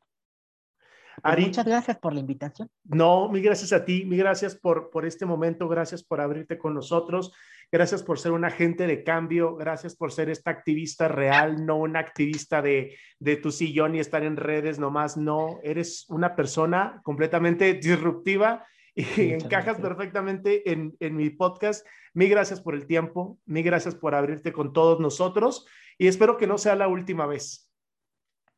[1.23, 2.69] Pues muchas gracias por la invitación.
[2.85, 6.75] No, mil gracias a ti, mil gracias por, por este momento, gracias por abrirte con
[6.75, 7.33] nosotros,
[7.71, 12.01] gracias por ser un agente de cambio, gracias por ser esta activista real, no una
[12.01, 17.75] activista de, de tu sillón y estar en redes nomás, no, eres una persona completamente
[17.75, 18.65] disruptiva
[18.95, 21.87] y encajas perfectamente en, en mi podcast.
[22.13, 25.67] Mil gracias por el tiempo, mil gracias por abrirte con todos nosotros
[25.99, 27.71] y espero que no sea la última vez.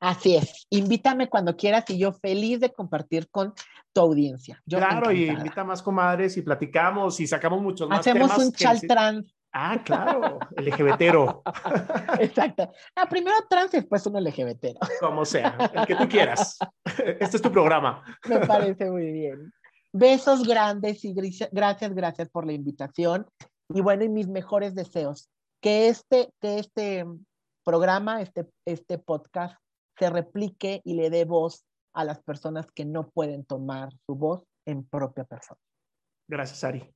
[0.00, 3.54] Así es, invítame cuando quieras y yo feliz de compartir con
[3.92, 4.62] tu audiencia.
[4.68, 9.34] claro, y invita más comadres y platicamos y sacamos muchos más Hacemos un chal trans.
[9.52, 11.42] Ah, claro, LGBTero.
[12.20, 12.70] Exacto.
[12.94, 14.80] Ah, primero trans y después un LGBTero.
[15.00, 16.58] Como sea, el que tú quieras.
[16.84, 18.04] Este es tu programa.
[18.28, 19.50] Me parece muy bien.
[19.94, 21.14] Besos grandes y
[21.50, 23.26] gracias, gracias por la invitación.
[23.70, 25.30] Y bueno, y mis mejores deseos.
[25.62, 27.06] Que este, que este
[27.64, 29.56] programa, este, este podcast
[29.98, 34.42] se replique y le dé voz a las personas que no pueden tomar su voz
[34.66, 35.60] en propia persona.
[36.28, 36.92] Gracias, Ari.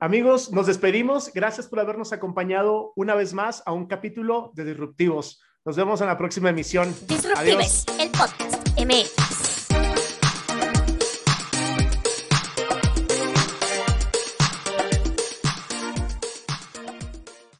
[0.00, 1.32] Amigos, nos despedimos.
[1.32, 5.40] Gracias por habernos acompañado una vez más a un capítulo de Disruptivos.
[5.64, 6.94] Nos vemos en la próxima emisión.
[7.06, 9.43] Disruptives, el podcast MX.